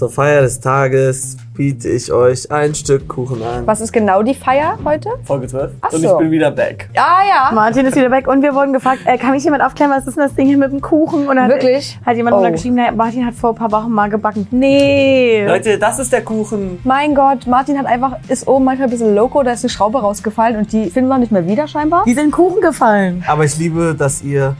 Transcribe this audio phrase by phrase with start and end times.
[0.00, 3.66] zur Feier des Tages biete ich euch ein Stück Kuchen an.
[3.66, 5.10] Was ist genau die Feier heute?
[5.24, 5.72] Folge 12.
[5.82, 6.12] Ach Und so.
[6.12, 6.88] ich bin wieder back.
[6.96, 7.54] Ah ja.
[7.54, 10.16] Martin ist wieder weg und wir wurden gefragt, äh, kann mich jemand aufklären, was ist
[10.16, 11.28] denn das Ding hier mit dem Kuchen?
[11.28, 11.98] Und dann Wirklich?
[11.98, 12.50] Hat, hat jemand oh.
[12.50, 14.46] geschrieben, naja, Martin hat vor ein paar Wochen mal gebacken.
[14.50, 15.44] Nee.
[15.46, 16.78] Leute, das ist der Kuchen.
[16.84, 20.00] Mein Gott, Martin hat einfach, ist oben manchmal ein bisschen loco, da ist eine Schraube
[20.00, 22.04] rausgefallen und die finden wir nicht mehr wieder scheinbar.
[22.06, 23.22] Die sind Kuchen gefallen.
[23.28, 24.56] Aber ich liebe, dass ihr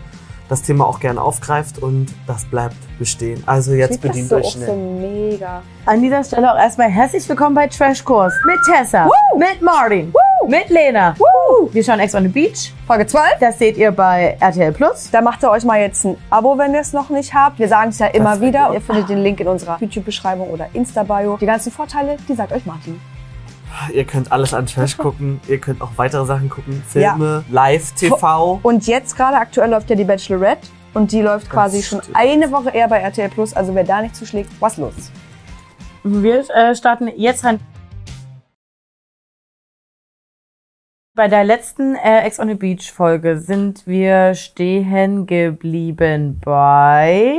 [0.50, 3.42] das Thema auch gerne aufgreift und das bleibt bestehen.
[3.46, 4.76] Also jetzt bedient so euch auch so schnell.
[4.76, 5.62] mega.
[5.86, 9.08] An dieser Stelle auch erstmal herzlich willkommen bei Trashkurs mit Tessa,
[9.38, 10.12] mit Martin,
[10.48, 11.14] mit Lena.
[11.70, 12.72] Wir schauen Ex on the Beach.
[12.88, 13.24] Folge 12.
[13.38, 15.08] Das seht ihr bei RTL Plus.
[15.12, 17.60] Da macht ihr euch mal jetzt ein Abo, wenn ihr es noch nicht habt.
[17.60, 18.66] Wir sagen es ja immer wieder.
[18.66, 18.74] gut.
[18.74, 21.36] Ihr findet den Link in unserer YouTube-Beschreibung oder Insta-Bio.
[21.40, 23.00] Die ganzen Vorteile, die sagt euch Martin.
[23.92, 25.40] Ihr könnt alles an Trash gucken.
[25.48, 26.82] Ihr könnt auch weitere Sachen gucken.
[26.88, 28.60] Filme, Live-TV.
[28.62, 30.68] Und jetzt gerade aktuell läuft ja die Bachelorette.
[30.92, 32.16] Und die läuft quasi schon stimmt.
[32.16, 33.54] eine Woche eher bei RTL Plus.
[33.54, 35.12] Also wer da nicht zuschlägt, was los?
[36.02, 37.60] Wir äh, starten jetzt rein.
[41.14, 47.36] Bei der letzten äh, Ex on the Beach Folge sind wir stehen geblieben bei.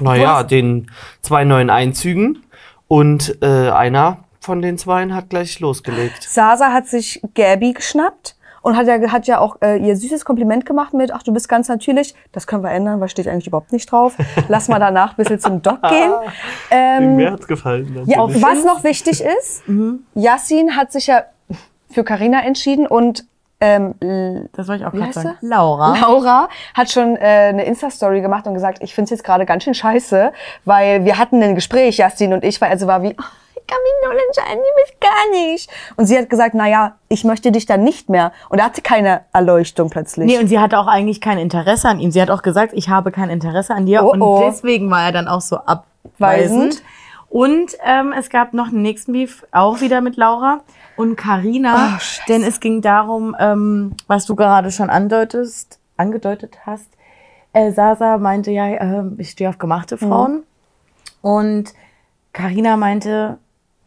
[0.00, 2.44] Naja, den zwei neuen Einzügen.
[2.88, 6.24] Und äh, einer von den zweien hat gleich losgelegt.
[6.24, 10.66] Sasa hat sich Gabi geschnappt und hat ja, hat ja auch äh, ihr süßes Kompliment
[10.66, 12.16] gemacht mit, ach, du bist ganz natürlich.
[12.32, 14.16] Das können wir ändern, weil steht eigentlich überhaupt nicht drauf.
[14.48, 16.12] Lass mal danach ein bisschen zum Doc gehen.
[16.72, 18.02] Ähm, Mir hat's gefallen.
[18.06, 18.42] ja, natürlich.
[18.42, 19.62] was noch wichtig ist,
[20.14, 21.22] Yassin hat sich ja
[21.88, 23.24] für Karina entschieden und
[23.60, 23.94] ähm,
[24.56, 25.36] Das wollte ich auch gerade sagen.
[25.42, 25.96] Laura.
[26.00, 29.62] Laura hat schon äh, eine Insta-Story gemacht und gesagt, ich finde es jetzt gerade ganz
[29.62, 30.32] schön scheiße,
[30.64, 33.24] weil wir hatten ein Gespräch, Justin und ich, weil also war wie, "Oh,
[33.70, 35.70] kann mich null entscheiden, du bist gar nicht.
[35.96, 38.32] Und sie hat gesagt, naja, ich möchte dich dann nicht mehr.
[38.48, 40.26] Und er hatte keine Erleuchtung plötzlich.
[40.26, 42.10] Nee, und sie hatte auch eigentlich kein Interesse an ihm.
[42.10, 44.04] Sie hat auch gesagt, ich habe kein Interesse an dir.
[44.04, 44.42] Oh, und oh.
[44.44, 45.70] deswegen war er dann auch so Weisend.
[46.18, 46.82] abweisend.
[47.28, 50.60] Und ähm, es gab noch einen nächsten Beef, auch wieder mit Laura
[50.96, 51.96] und Karina.
[51.96, 56.88] Oh, denn es ging darum, ähm, was du gerade schon andeutest, angedeutet hast.
[57.52, 60.42] Äh, Sasa meinte ja, äh, ich stehe auf gemachte Frauen.
[61.22, 61.72] Und
[62.32, 63.38] Karina meinte,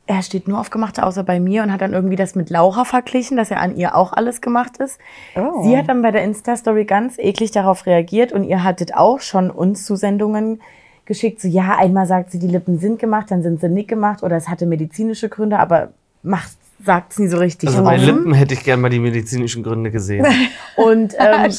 [0.06, 2.84] er steht nur auf gemachte, außer bei mir und hat dann irgendwie das mit Laura
[2.84, 5.00] verglichen, dass er an ihr auch alles gemacht ist.
[5.36, 5.64] Oh.
[5.64, 9.50] Sie hat dann bei der Insta-Story ganz eklig darauf reagiert und ihr hattet auch schon
[9.50, 10.62] uns Zusendungen
[11.06, 11.40] geschickt.
[11.40, 14.36] So, ja, einmal sagt sie, die Lippen sind gemacht, dann sind sie nicht gemacht oder
[14.36, 15.90] es hatte medizinische Gründe, aber
[16.22, 16.52] macht,
[16.84, 17.70] sagt nie so richtig.
[17.70, 17.96] Also bei.
[17.96, 20.26] Lippen hätte ich gern mal die medizinischen Gründe gesehen.
[20.76, 21.50] Und ähm,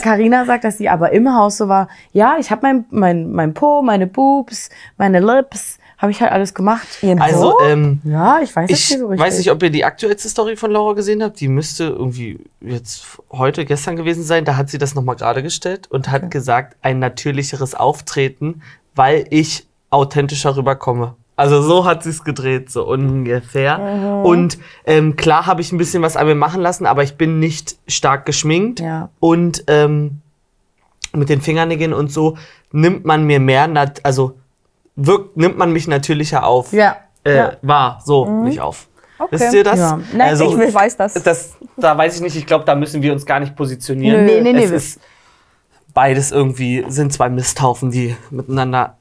[0.00, 3.54] Carina sagt, dass sie aber im Haus so war, ja, ich habe mein, mein, mein
[3.54, 6.86] Po, meine Boobs, meine Lips, habe ich halt alles gemacht.
[7.02, 9.26] Ihren Also, ähm, Ja, ich weiß ich nicht so richtig.
[9.26, 11.40] weiß nicht, ob ihr die aktuellste Story von Laura gesehen habt.
[11.40, 14.44] Die müsste irgendwie jetzt heute, gestern gewesen sein.
[14.44, 18.62] Da hat sie das nochmal gerade gestellt und hat gesagt, ein natürlicheres Auftreten,
[18.94, 21.14] weil ich authentischer rüberkomme.
[21.36, 23.78] Also so hat sie es gedreht, so ungefähr.
[23.78, 24.24] Mhm.
[24.24, 27.40] Und ähm, klar habe ich ein bisschen was an mir machen lassen, aber ich bin
[27.40, 28.80] nicht stark geschminkt.
[28.80, 29.10] Ja.
[29.18, 30.20] Und ähm,
[31.12, 32.36] mit den Fingernägeln und so
[32.72, 33.68] nimmt man mir mehr,
[34.02, 34.34] also
[34.96, 36.72] wirkt, nimmt man mich natürlicher auf.
[36.72, 36.96] Ja.
[37.24, 37.52] Äh, ja.
[37.62, 38.86] War so nicht auf.
[39.18, 39.28] Okay.
[39.32, 39.78] Wisst ihr das?
[39.78, 39.98] Ja.
[40.12, 41.14] Nein, also, ich will- weiß das.
[41.14, 41.54] das.
[41.76, 44.26] Da weiß ich nicht, ich glaube, da müssen wir uns gar nicht positionieren.
[44.26, 45.00] Nee, nee, nee, Es wir- ist
[45.94, 48.96] beides irgendwie, sind zwei Misthaufen, die miteinander,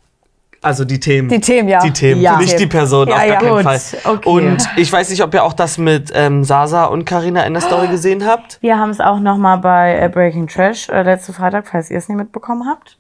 [0.62, 1.30] also die Themen.
[1.30, 1.80] Die Themen, ja.
[1.82, 2.38] Die Themen, Ja.
[2.38, 3.40] nicht die Person, Ja, auf gar ja.
[3.40, 3.80] keinen Fall.
[4.06, 4.30] okay.
[4.30, 7.62] Und ich weiß nicht, ob ihr auch das mit ähm, Sasa und Karina in der
[7.64, 8.60] Story gesehen habt.
[8.62, 11.98] Wir haben es auch noch mal bei äh, Breaking Trash äh, letzte Freitag, falls ihr
[11.98, 12.98] es nicht mitbekommen habt.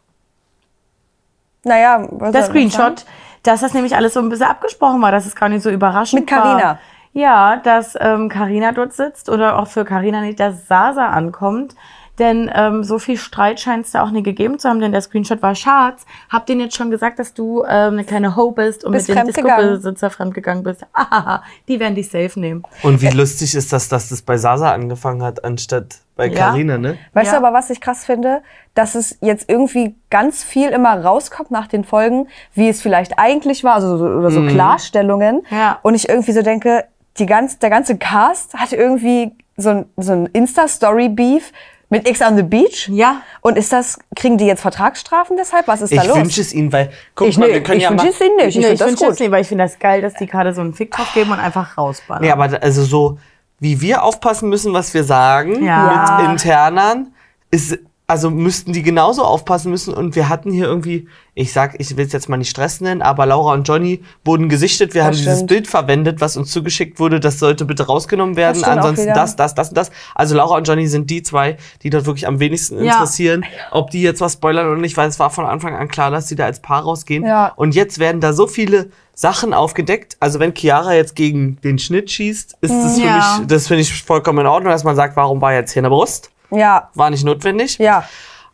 [1.63, 2.43] Naja, was Der?
[2.43, 3.05] Screenshot,
[3.43, 6.21] dass das nämlich alles so ein bisschen abgesprochen war, dass es gar nicht so überraschend
[6.21, 6.63] Mit Carina.
[6.63, 6.79] war.
[7.13, 11.75] Ja, dass ähm, Carina dort sitzt oder auch für Carina nicht, dass Sasa ankommt.
[12.19, 15.01] Denn ähm, so viel Streit scheint es da auch nie gegeben zu haben, denn der
[15.01, 16.05] Screenshot war Schatz.
[16.29, 19.17] Hab denen jetzt schon gesagt, dass du ähm, eine kleine Ho bist und Bist mit
[19.17, 19.27] dem.
[19.27, 20.85] Disco-Besitzer fremdgegangen bist.
[20.93, 22.63] Ahaha, die werden dich safe nehmen.
[22.83, 26.49] Und wie lustig ist das, dass das bei Sasa angefangen hat, anstatt bei Ja.
[26.49, 26.99] Karina, ne?
[27.13, 27.39] Weißt Ja.
[27.39, 28.43] du aber, was ich krass finde?
[28.75, 33.63] Dass es jetzt irgendwie ganz viel immer rauskommt nach den Folgen, wie es vielleicht eigentlich
[33.63, 35.41] war, also so, oder so Klarstellungen.
[35.49, 35.79] Ja.
[35.81, 36.83] Und ich irgendwie so denke,
[37.17, 41.51] die ganz, der ganze Cast hatte irgendwie so ein, so ein Insta-Story-Beef
[41.93, 42.89] mit X on the Beach.
[42.91, 43.21] Ja.
[43.41, 45.67] Und ist das, kriegen die jetzt Vertragsstrafen deshalb?
[45.67, 46.17] Was ist da Ich los?
[46.17, 48.35] wünsche es ihnen, weil, guck ich mal, nee, wir können ich ja wünsche es ihnen
[48.37, 48.47] nicht.
[48.47, 49.13] Ich nee, finde ich das wünsche gut.
[49.13, 51.31] es nicht, weil ich finde das geil, dass die gerade so einen Fick drauf geben
[51.31, 52.23] und einfach rausballern.
[52.23, 53.19] Nee, aber da- also so,
[53.59, 56.17] wie wir aufpassen müssen, was wir sagen Ja.
[56.21, 57.13] mit Internern,
[57.51, 57.77] ist,
[58.13, 59.91] also müssten die genauso aufpassen müssen.
[59.93, 63.01] Und wir hatten hier irgendwie, ich sag, ich will es jetzt mal nicht Stress nennen,
[63.01, 64.93] aber Laura und Johnny wurden gesichtet.
[64.93, 65.49] Wir haben dieses stimmt.
[65.49, 67.19] Bild verwendet, was uns zugeschickt wurde.
[67.19, 68.63] Das sollte bitte rausgenommen werden.
[68.63, 69.89] auch Ansonsten das, das, das und das.
[70.13, 72.93] Also Laura und Johnny sind die zwei, die dort wirklich am wenigsten Ja.
[72.93, 76.11] interessieren, ob die jetzt was spoilern oder nicht, weil es war von Anfang an klar,
[76.11, 77.25] dass sie da als Paar rausgehen.
[77.25, 77.51] Ja.
[77.55, 80.17] Und jetzt werden da so viele Sachen aufgedeckt.
[80.19, 83.37] Also wenn Chiara jetzt gegen den Schnitt schießt, ist das für Ja.
[83.39, 85.89] mich, das finde ich vollkommen in Ordnung, dass man sagt, warum war jetzt hier eine
[85.89, 86.29] Brust?
[86.53, 87.77] Ja, War nicht notwendig.
[87.77, 88.03] ja.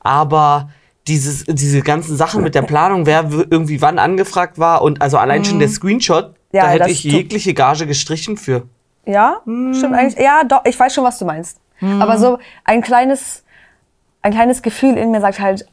[0.01, 0.69] Aber
[1.07, 5.43] dieses, diese ganzen Sachen mit der Planung, wer irgendwie wann angefragt war und also allein
[5.45, 6.57] schon der Screenshot, Mhm.
[6.57, 8.63] Ja, da hätte ich jegliche Gage gestrichen für.
[9.05, 9.73] Ja, Hm.
[9.75, 10.19] stimmt eigentlich.
[10.19, 11.59] Ja, doch, ich weiß schon, was du meinst.
[11.99, 13.43] Aber so ein kleines,
[14.23, 15.65] ein kleines Gefühl in mir sagt halt,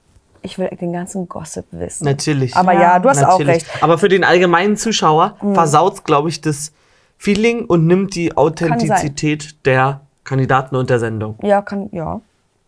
[0.42, 2.04] ich will den ganzen Gossip wissen.
[2.04, 2.54] Natürlich.
[2.54, 3.54] Aber ja, du hast auch Natürlich.
[3.56, 3.66] recht.
[3.74, 3.84] Mhm.
[3.84, 6.72] Aber für den allgemeinen Zuschauer versaut glaube ich, das
[7.16, 12.20] Feeling und nimmt die Authentizität der Kandidaten und der Sendung, Ja, kann, ja.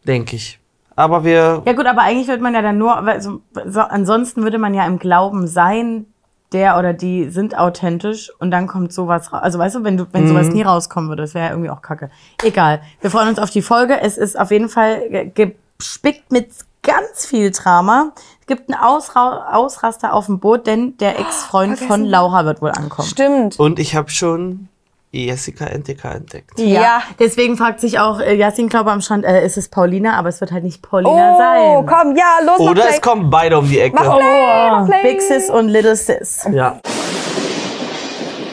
[0.06, 0.58] denke ich.
[0.96, 4.58] Aber wir, Ja gut, aber eigentlich wird man ja dann nur, also, so, ansonsten würde
[4.58, 6.06] man ja im Glauben sein,
[6.52, 9.40] der oder die sind authentisch und dann kommt sowas raus.
[9.42, 11.82] Also weißt du, wenn du, wenn sowas nie rauskommen würde, das wäre ja irgendwie auch
[11.82, 12.10] kacke.
[12.42, 12.80] Egal.
[13.02, 14.00] Wir freuen uns auf die Folge.
[14.00, 16.48] Es ist auf jeden Fall ge- gespickt mit
[16.82, 18.12] ganz viel Drama.
[18.40, 22.70] Es gibt einen Ausra Ausraster auf dem Boot, denn der Ex-Freund von Laura wird wohl
[22.70, 23.06] ankommen.
[23.06, 23.60] Stimmt.
[23.60, 24.68] und ich habe schon
[25.10, 26.58] Jessica NTK entdeckt.
[26.58, 27.02] Ja.
[27.18, 30.18] Deswegen fragt sich auch äh, Jasmin Klauber am Strand, äh, ist es Paulina?
[30.18, 31.86] Aber es wird halt nicht Paulina Oh, sein.
[31.86, 33.96] komm, ja, los, Oder es kommen beide um die Ecke.
[33.96, 35.02] Mach Play, mach Play.
[35.02, 36.46] Big Sis und Little Sis.
[36.52, 36.78] Ja.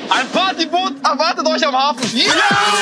[0.10, 0.44] Ein Partyboot
[1.06, 2.10] erwartet euch am Hafen.
[2.18, 2.34] Ja!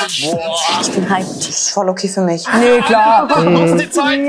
[0.07, 1.27] Ich bin hyped.
[1.37, 2.45] Das ist voll okay für mich.
[2.59, 3.27] Nee, klar.
[3.43, 4.19] Nutzt die Zeit.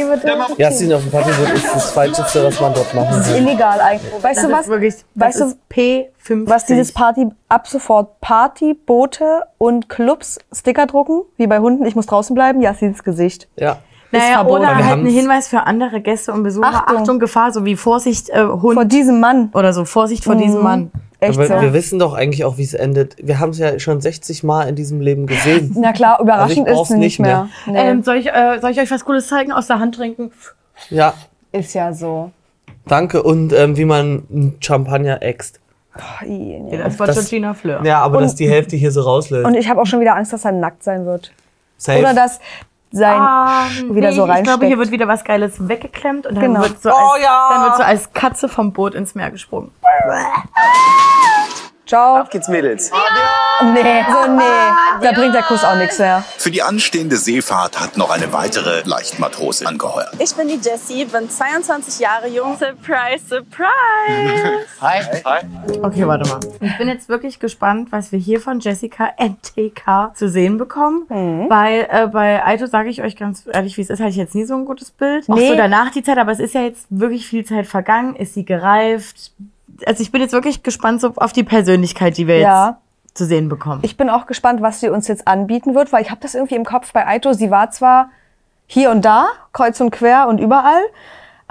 [0.59, 3.35] Yasin auf dem Partyboot ist das Falscheste, was man dort machen kann.
[3.37, 4.13] Illegal eigentlich.
[4.23, 4.61] Weißt Das du was?
[4.63, 6.49] ist wirklich, das weißt du, ist P50.
[6.49, 11.95] was dieses Party ab sofort Party, Boote und Clubs Sticker drucken, wie bei Hunden, ich
[11.95, 13.49] muss draußen bleiben, Jasins Gesicht.
[13.57, 13.79] Ja.
[14.19, 14.63] Naja, verboten.
[14.63, 16.67] oder halt ein Hinweis für andere Gäste und Besucher.
[16.69, 16.97] Achtung.
[16.99, 19.51] Achtung, Gefahr, so wie Vorsicht, äh, Hund Vor diesem Mann.
[19.55, 19.85] oder so.
[19.85, 20.91] Vorsicht vor diesem Mann.
[21.21, 21.61] Echt Aber so.
[21.61, 23.17] wir wissen doch eigentlich auch, wie es endet.
[23.25, 25.73] Wir haben es ja schon 60 Mal in diesem Leben gesehen.
[25.79, 27.49] Na klar, überraschend brauch's ist es nicht nicht mehr.
[27.67, 27.79] Nee.
[27.79, 29.51] Ähm, soll, ich, äh, soll ich euch was Cooles zeigen?
[29.53, 30.33] Aus der Hand trinken?
[30.91, 31.15] Ja,
[31.53, 32.31] ist ja so.
[32.87, 33.23] danke.
[33.23, 35.61] Und ähm, wie man einen Champagner äxt.
[35.97, 36.77] Oh, nee.
[36.77, 37.81] Das war Das- Georgina Fleur.
[37.85, 39.47] Ja, aber dass die Hälfte hier so rauslöst.
[39.47, 41.33] Und ich habe auch schon wieder Angst, dass er nackt sein wird.
[41.79, 42.01] Safe.
[42.01, 42.41] Oder dass
[42.95, 43.21] sein
[43.81, 44.65] Ähm, wieder nee, so ich, ich glaube, reinsteckt.
[44.65, 46.61] hier wird wieder was Geiles weggeklemmt und dann, Genau.
[46.63, 47.49] wird so Oh als, ja!
[47.51, 49.71] dann wird so als Katze vom Boot ins Meer gesprungen.
[51.87, 52.25] Ciao.
[52.31, 52.91] geht's, Mädels.
[53.63, 54.43] Nee, so nee.
[55.03, 56.25] Da bringt der Kuss auch nichts mehr.
[56.39, 60.11] Für die anstehende Seefahrt hat noch eine weitere Leichtmatrose angeheuert.
[60.19, 62.57] Ich bin die Jessie, bin 22 Jahre jung.
[62.59, 64.67] Surprise, surprise!
[64.81, 65.01] Hi.
[65.25, 65.41] Hi.
[65.83, 66.41] Okay, warte mal.
[66.61, 71.05] Ich bin jetzt wirklich gespannt, was wir hier von Jessica NTK zu sehen bekommen.
[71.09, 71.47] Mhm.
[71.51, 74.35] Weil äh, bei Aito sage ich euch ganz ehrlich, wie es ist, hatte ich jetzt
[74.35, 75.29] nie so ein gutes Bild.
[75.29, 75.49] Auch Nee.
[75.49, 78.17] so danach die Zeit, aber es ist ja jetzt wirklich viel Zeit vergangen.
[78.17, 79.33] Ist sie gereift?
[79.87, 82.67] Also ich bin jetzt wirklich gespannt so auf die Persönlichkeit, die wir Ja.
[83.05, 83.81] jetzt zu sehen bekommen.
[83.83, 86.57] Ich bin auch gespannt, was sie uns jetzt anbieten wird, weil ich habe das irgendwie
[86.57, 87.33] im Kopf bei Aito.
[87.33, 88.11] Sie war zwar
[88.67, 90.83] hier und da, kreuz und quer und überall,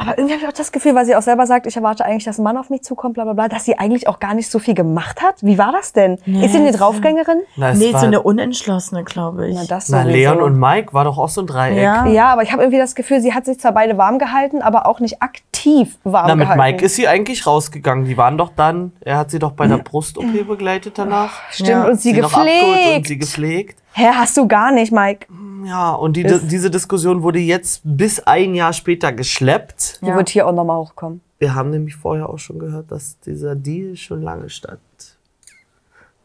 [0.03, 2.23] aber irgendwie habe ich auch das Gefühl, weil sie auch selber sagt, ich erwarte eigentlich,
[2.25, 4.49] dass ein Mann auf mich zukommt, bla bla bla, dass sie eigentlich auch gar nicht
[4.51, 5.35] so viel gemacht hat.
[5.41, 6.15] Wie war das denn?
[6.25, 7.41] ist sie eine Draufgängerin?
[7.55, 9.55] Na, nee, so eine Unentschlossene, glaube ich.
[9.55, 10.03] Na, das Na.
[10.03, 11.77] Leon und Mike war doch auch so ein Dreieck.
[11.81, 12.05] ja.
[12.07, 14.85] Ja, aber ich habe irgendwie das Gefühl, sie hat sich zwar beide warm gehalten, aber
[14.87, 16.61] auch nicht aktiv warm Na, mit gehalten.
[16.61, 18.05] Mike ist sie eigentlich rausgegangen.
[18.05, 21.39] Die waren doch dann, er hat sie doch bei der Brust-OP begleitet danach.
[21.49, 21.83] Stimmt, Ja.
[21.85, 23.07] und sie, noch abgeholt und gepflegt.
[23.07, 23.82] sie gepflegt.
[23.93, 25.27] Hä, hast du gar nicht, Mike.
[25.65, 29.99] Ja, und die, Ist- diese Diskussion wurde jetzt bis ein Jahr später geschleppt.
[30.01, 31.21] Die wird hier auch nochmal hochkommen.
[31.39, 34.79] Wir haben nämlich vorher auch schon gehört, dass dieser Deal schon lange stand.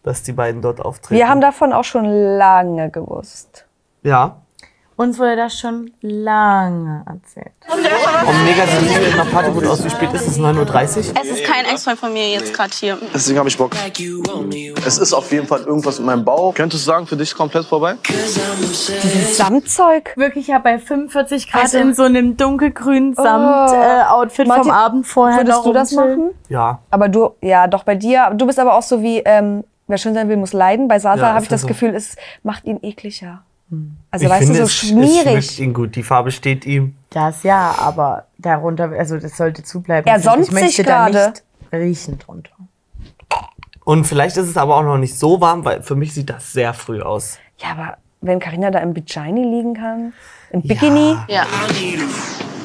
[0.03, 1.19] Dass die beiden dort auftreten.
[1.19, 3.67] Wir haben davon auch schon lange gewusst.
[4.03, 4.41] Ja.
[5.01, 7.53] Uns wurde das schon lange erzählt.
[7.71, 9.85] Und mega sieht nach Partyboot aus.
[9.85, 10.41] Wie spät ist es?
[10.41, 11.15] 9.30 Uhr?
[11.23, 12.99] Es ist kein Ex-Freund von mir jetzt gerade hier.
[13.15, 13.71] Deswegen habe ich Bock.
[14.85, 16.53] Es ist auf jeden Fall irgendwas in meinem Bauch.
[16.53, 17.95] Könntest du sagen, für dich ist komplett vorbei?
[19.35, 20.15] Samtzeug?
[20.17, 25.39] Wirklich ja bei 45 Grad Also- in so einem dunkelgrünen Samt-Outfit Martin, vom Abend vorher.
[25.39, 26.31] Würdest noch du das machen?
[26.49, 26.81] Ja.
[26.91, 28.33] Aber du, ja, doch bei dir.
[28.35, 30.89] Du bist aber auch so wie, ähm, wer schön sein will, muss leiden.
[30.89, 31.69] Bei Sasa Ja, habe ich das so.
[31.69, 33.43] Gefühl, es macht ihn ekliger.
[34.11, 35.61] Also ich weißt finde, du, so es, es schmeckt schmierig.
[35.61, 35.95] ihn gut.
[35.97, 36.95] Die Farbe steht ihm.
[37.11, 40.07] Das ja, aber darunter, also das sollte zubleiben.
[40.11, 41.31] Er sonnt ich möchte sich da gerade.
[41.31, 42.51] nicht riechen drunter.
[43.85, 46.53] Und vielleicht ist es aber auch noch nicht so warm, weil für mich sieht das
[46.53, 47.39] sehr früh aus.
[47.59, 50.13] Ja, aber wenn Karina da im Bikini liegen kann,
[50.51, 51.47] im Bikini, Ja.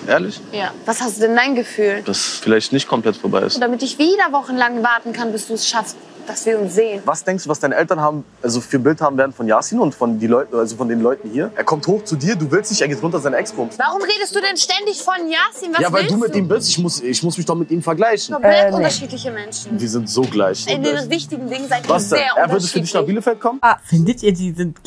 [0.08, 0.42] Ehrlich?
[0.52, 0.72] Ja.
[0.86, 2.02] Was hast du denn dein Gefühl?
[2.04, 3.62] Dass vielleicht nicht komplett vorbei ist.
[3.62, 5.96] Damit ich wieder wochenlang warten kann, bis du es schaffst,
[6.28, 7.02] dass wir uns sehen.
[7.06, 9.80] Was denkst du, was deine Eltern haben, also für ein Bild haben werden von Yasin
[9.80, 11.52] und von, die Leuten, also von den Leuten hier?
[11.56, 13.80] Er kommt hoch zu dir, du willst nicht, er geht runter seine Ex bumsen.
[13.80, 15.74] Warum redest du denn ständig von Yasin?
[15.74, 17.82] Was Ja, weil du mit ihm bist, ich muss, ich muss mich doch mit ihm
[17.82, 18.34] vergleichen.
[18.34, 18.76] Komplett Äh, nee.
[18.78, 19.80] unterschiedliche Menschen.
[19.80, 20.66] Wir sind so gleich.
[20.68, 22.20] In den wichtigen Dingen seid ihr Was denn?
[22.20, 23.04] sehr Er würde für dich nach.
[23.04, 23.60] Bielefeld kommen?
[23.84, 24.78] Findet ihr, die sind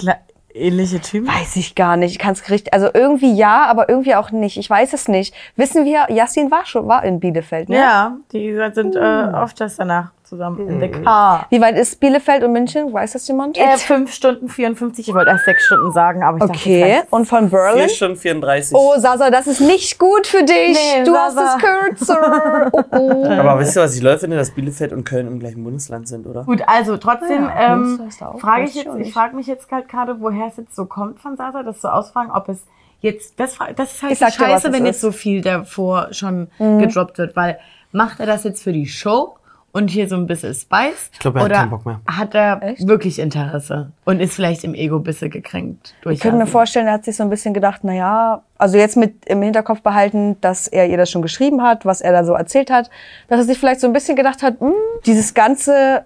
[0.56, 1.28] ähnliche Typen?
[1.28, 2.12] Weiß ich gar nicht.
[2.12, 2.72] Ich kann es richtig.
[2.72, 4.56] Also irgendwie ja, aber irgendwie auch nicht.
[4.56, 5.34] Ich weiß es nicht.
[5.56, 7.76] Wissen wir, Yassin war schon war in Bielefeld, ne?
[7.76, 11.46] Ja, die sind äh, öfters danach zusammen in the car.
[11.50, 12.92] Wie weit ist Bielefeld und München?
[12.92, 13.56] Weiß das jemand?
[13.58, 16.94] Äh, 5 Stunden 54, ich wollte erst 6 Stunden sagen, aber ich dachte, okay.
[17.00, 17.78] heißt- Und von Berlin?
[17.86, 18.76] 4 Stunden 34.
[18.76, 20.76] Oh, Sasa, das ist nicht gut für dich.
[20.76, 21.56] Nee, du hast Sasa.
[21.56, 22.70] es kürzer.
[22.72, 23.24] Oh, oh.
[23.26, 26.26] Aber wisst ihr, was ich läuft finde, dass Bielefeld und Köln im gleichen Bundesland sind,
[26.26, 26.44] oder?
[26.44, 30.20] Gut, also trotzdem Ja, ähm, ist frage ich jetzt, ich frage mich jetzt halt gerade,
[30.20, 32.58] woher es jetzt so kommt von Sasa, das so ausfragen, ob es
[33.00, 34.86] jetzt, das, das ist halt dir, scheiße, es wenn ist.
[34.86, 36.78] jetzt so viel davor schon Mhm.
[36.80, 37.58] gedroppt wird, weil
[37.92, 39.36] macht er das jetzt für die Show
[39.76, 41.10] und hier so ein bisschen Spice?
[41.12, 42.00] Ich glaube, er hat oder keinen Bock mehr.
[42.06, 46.38] hat er wirklich Interesse und ist vielleicht im Ego ein bisschen gekränkt durch Ich könnte
[46.38, 49.42] mir vorstellen, er hat sich so ein bisschen gedacht, na ja, also jetzt mit im
[49.42, 52.90] Hinterkopf behalten, dass er ihr das schon geschrieben hat, was er da so erzählt hat,
[53.28, 54.72] dass er sich vielleicht so ein bisschen gedacht hat, hm,
[55.04, 56.04] dieses ganze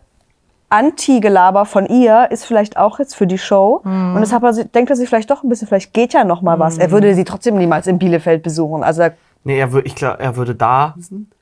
[0.72, 3.80] Anti-Gelaber von ihr ist vielleicht auch jetzt für die Show.
[3.84, 4.14] Mhm.
[4.14, 6.58] Und deshalb er denkt er sich vielleicht doch ein bisschen, vielleicht geht ja noch mal
[6.60, 6.78] was.
[6.78, 8.84] Er würde sie trotzdem niemals in Bielefeld besuchen.
[8.84, 10.94] Also er- Nee, er wür, ich glaube, er würde da.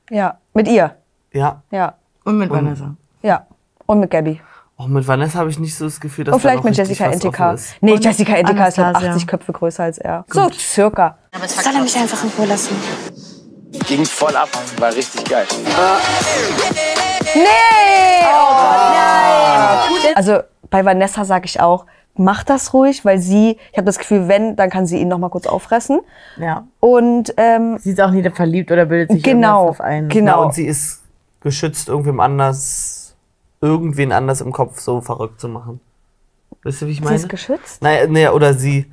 [0.09, 0.95] ja, mit ihr.
[1.33, 1.61] Ja.
[1.69, 1.93] Ja,
[2.29, 2.95] Und mit Vanessa.
[3.21, 3.45] ja.
[3.85, 4.39] Und mit Gabby.
[4.77, 6.77] Auch mit Vanessa habe ich nicht so das Gefühl, dass Und da vielleicht noch mit
[6.77, 7.55] Jessica Entika.
[7.81, 9.09] Nee, Und Jessica Entika ist Anastasia.
[9.11, 10.23] 80 Köpfe größer als er.
[10.29, 11.17] So circa.
[11.47, 12.75] Soll er mich einfach in Ruhe lassen?
[13.87, 15.45] Ging voll ab, war richtig geil.
[17.35, 17.41] Nee!
[18.23, 20.13] Oh Gott, nein!
[20.15, 24.27] Also bei Vanessa sage ich auch, mach das ruhig, weil sie, ich habe das Gefühl,
[24.27, 25.99] wenn, dann kann sie ihn noch mal kurz auffressen.
[26.37, 26.65] Ja.
[26.79, 30.07] Und ähm, Sie ist auch nie verliebt oder bildet sich Genau, irgendwas auf ein.
[30.09, 30.31] genau.
[30.31, 30.98] Ja, und sie ist
[31.41, 33.15] geschützt, irgendwem anders,
[33.61, 35.79] irgendwen anders im Kopf so verrückt zu machen.
[36.63, 37.15] Wisst ihr, wie ich sie meine?
[37.15, 37.81] ist geschützt.
[37.81, 38.91] Naja, naja, oder sie.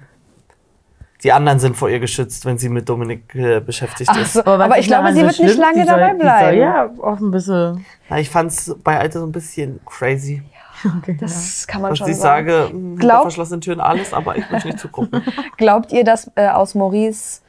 [1.23, 4.35] Die anderen sind vor ihr geschützt, wenn sie mit Dominik äh, beschäftigt Ach ist.
[4.35, 6.49] so, aber, was ich glaube, sie wird nicht lange soll- dabei bleiben.
[6.51, 7.87] Soll, ja, auch ein bisschen.
[8.11, 10.43] Ja, ich fand's bei Alte so ein bisschen crazy.
[11.19, 12.49] Das kann man Was schon ich sagen.
[12.49, 15.23] sage, mh, hinter Glaub- verschlossenen Türen alles, aber ich möchte nicht zugucken.
[15.57, 17.41] Glaubt ihr, dass äh, aus Maurice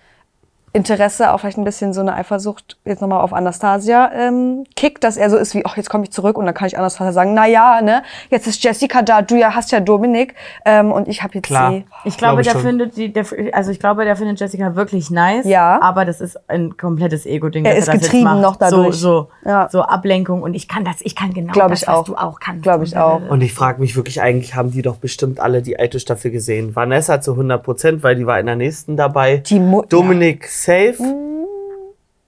[0.78, 5.18] Interesse, auch vielleicht ein bisschen so eine Eifersucht jetzt nochmal auf Anastasia ähm, kickt, dass
[5.18, 7.34] er so ist wie, ach, jetzt komme ich zurück und dann kann ich Anastasia sagen,
[7.34, 11.24] na ja, ne, jetzt ist Jessica da, du ja hast ja Dominik ähm, und ich
[11.24, 11.72] habe jetzt Klar.
[11.72, 11.86] sie.
[12.06, 12.62] Ich glaube, Glaub ich der schon.
[12.62, 15.46] findet die, der, also ich glaube, der findet Jessica wirklich nice.
[15.46, 15.82] Ja.
[15.82, 17.66] Aber das ist ein komplettes Ego-Ding.
[17.66, 18.42] Er dass ist das jetzt getrieben macht.
[18.42, 18.96] noch dadurch.
[18.96, 19.68] So, so, Ja.
[19.72, 22.04] so Ablenkung und ich kann das, ich kann genau Glaub das, ich was auch.
[22.06, 22.64] du auch kannst.
[22.64, 23.22] Glaub ich auch.
[23.30, 26.76] Und ich frage mich wirklich, eigentlich haben die doch bestimmt alle die alte Staffel gesehen.
[26.76, 29.38] Vanessa zu 100 Prozent, weil die war in der nächsten dabei.
[29.38, 30.98] Die Mu Dominik safe.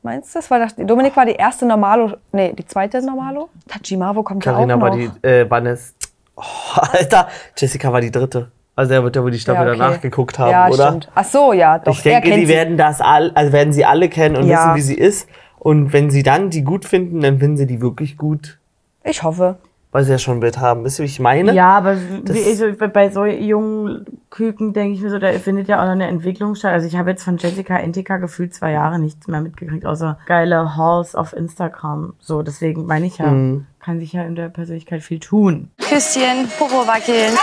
[0.01, 0.49] Meinst du das?
[0.49, 3.49] War das, Dominik war die erste Normalo, nee, die zweite Normalo?
[3.67, 4.81] Tajimavo kommt ja auch Carina noch.
[4.81, 5.93] war die, äh, Vanessa.
[6.37, 6.41] Oh,
[6.93, 7.27] Alter,
[7.57, 8.49] Jessica war die dritte.
[8.77, 9.77] Also er wird ja wohl die Staffel Ja, okay.
[9.77, 10.87] danach geguckt haben, ja, oder?
[10.87, 11.09] stimmt.
[11.13, 11.91] Ach so, ja, doch.
[11.91, 12.47] ich denke, die sie.
[12.47, 14.67] werden das all, also werden sie alle kennen und Ja.
[14.73, 15.27] wissen, wie sie ist.
[15.57, 18.57] Und wenn sie dann die gut finden, dann finden sie die wirklich gut,
[19.03, 19.57] Ich hoffe.
[19.91, 20.83] Weil sie ja schon ein Bild haben.
[20.83, 21.51] Wisst ihr, wie ich meine?
[21.53, 21.89] Ja, aber
[22.27, 26.07] also bei so jungen Küken denke ich mir so, da findet ja auch noch eine
[26.07, 26.73] Entwicklung statt.
[26.73, 30.75] Also ich habe jetzt von Jessica Entika gefühlt zwei Jahre nichts mehr mitgekriegt, außer geile
[30.77, 32.13] Hauls auf Instagram.
[32.19, 33.65] So, deswegen meine ich ja, Mhm.
[33.79, 35.69] kann sich ja in der Persönlichkeit viel tun.
[35.79, 37.33] Küsschen, Popo wackeln.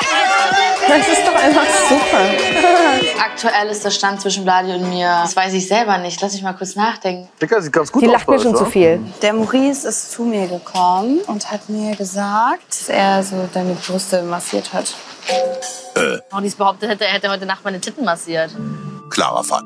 [0.88, 3.20] Das ist doch einfach super.
[3.20, 5.08] Aktuell ist der Stand zwischen Bladi und mir.
[5.22, 6.20] Das weiß ich selber nicht.
[6.20, 7.28] Lass mich mal kurz nachdenken.
[7.42, 8.12] Dicker sieht ganz gut Die aus.
[8.12, 9.00] lacht mir schon zu viel.
[9.22, 14.22] Der Maurice ist zu mir gekommen und hat mir gesagt, dass er so deine Brüste
[14.22, 14.94] massiert hat.
[16.30, 18.50] Maurice behauptet hätte, er hätte heute Nacht meine Titten massiert.
[19.10, 19.62] Klarer Fall.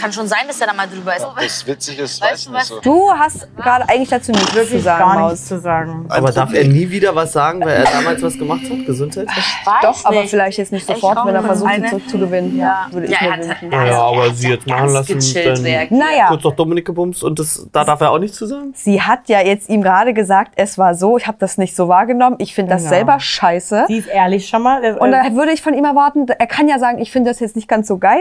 [0.00, 1.26] Kann schon sein, dass er da mal drüber ist.
[1.34, 2.68] Was witzig ist, Weißt weiß ich du nicht was?
[2.68, 2.80] so.
[2.80, 6.06] Du hast gerade eigentlich dazu nichts zu Wirklich sagen, gar nichts zu sagen.
[6.08, 8.86] Aber darf er nie wieder was sagen, weil er damals was gemacht hat?
[8.86, 9.26] Gesundheit?
[9.28, 9.34] Weiß
[9.82, 10.30] Doch, aber nicht.
[10.30, 12.56] vielleicht jetzt nicht Ich sofort, wenn er versucht, sie Eine- zurückzugewinnen.
[12.58, 12.86] Ja.
[12.90, 13.72] Würde ich Ja, mir hat- wünschen.
[13.72, 15.98] Ja, ja, aber sie jetzt machen lassen, dann.
[15.98, 18.72] Naja, kurz noch Dominik gebumst und das, da darf er auch nichts zu sagen?
[18.74, 21.88] sie hat ja jetzt ihm gerade gesagt, es war so, ich habe das nicht so
[21.88, 22.94] wahrgenommen, ich finde das Genau.
[22.94, 23.84] selber scheiße.
[23.88, 24.84] Sie ist ehrlich schon mal.
[24.84, 27.40] äh, Und da würde ich von ihm erwarten, er kann ja sagen, ich finde das
[27.40, 28.20] jetzt nicht ganz so geil,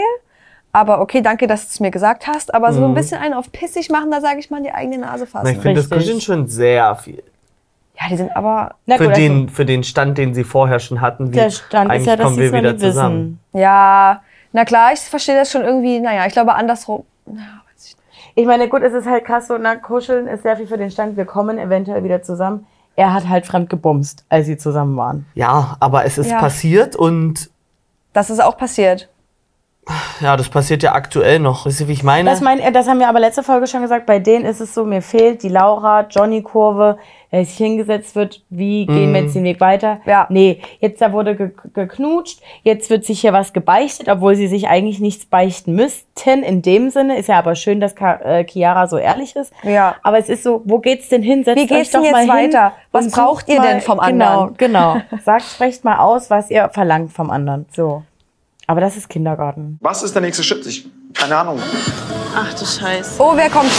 [0.78, 2.54] aber okay, danke, dass du es mir gesagt hast.
[2.54, 5.00] Aber so ein bisschen einen auf pissig machen, da sage ich mal in die eigene
[5.00, 5.54] Nase Na, fassen.
[5.54, 5.90] ich finde das.
[5.90, 7.24] Kuscheln schon sehr viel.
[8.00, 10.80] ja, die sind aber, Na Für gut, also den, für den Stand, den sie vorher
[10.80, 11.32] schon hatten.
[11.32, 13.40] Wie der Stand ist eigentlich ja, dass kommen sie wir es noch wieder nie zusammen.
[13.52, 13.62] wissen.
[13.62, 14.22] ja,
[14.54, 17.04] na klar, ich verstehe das schon irgendwie, naja, ich glaube andersrum.
[18.36, 20.92] Ich meine, gut, es ist halt krass so, na, kuscheln ist sehr viel für den
[20.92, 21.18] Stand.
[21.18, 22.68] Wir kommen eventuell wieder zusammen.
[22.96, 25.26] Er hat halt fremd gebumst, als sie zusammen waren.
[25.34, 26.38] Ja, aber es ist Ja.
[26.40, 27.50] passiert und
[28.14, 29.10] Das ist auch passiert.
[30.20, 31.66] Ja, das passiert ja aktuell noch.
[31.66, 32.30] Wisst ihr, wie ich meine?
[32.30, 34.06] Das, mein, äh, das haben wir aber letzte Folge schon gesagt.
[34.06, 36.98] Bei denen ist es so, mir fehlt die Laura-Johnny-Kurve,
[37.32, 38.42] der sich hingesetzt wird.
[38.50, 39.26] Wie gehen wir Mhm.
[39.28, 40.00] jetzt den Weg weiter?
[40.06, 40.26] Ja.
[40.30, 42.42] Nee, jetzt da wurde ge geknutscht.
[42.64, 46.44] Jetzt wird sich hier was gebeichtet, obwohl sie sich eigentlich nichts beichten müssten.
[46.44, 49.54] In dem Sinne ist ja aber schön, dass Ka äh, Chiara so ehrlich ist.
[49.64, 49.96] Ja.
[50.04, 51.44] Aber es ist so, wo geht's denn hin?
[51.44, 52.72] Setzt Wie geht's euch doch denn jetzt mal hin weiter?
[52.92, 54.58] Was und braucht ihr mal- denn vom genau, anderen?
[54.58, 57.66] Genau, Sagt, sprecht mal aus, was ihr verlangt vom anderen.
[57.76, 58.04] So.
[58.70, 59.78] Aber das ist Kindergarten.
[59.82, 60.66] Was ist der nächste Schritt?
[60.66, 61.60] Ich, keine Ahnung.
[62.36, 63.12] Ach du Scheiße.
[63.18, 63.72] Oh, wer kommt?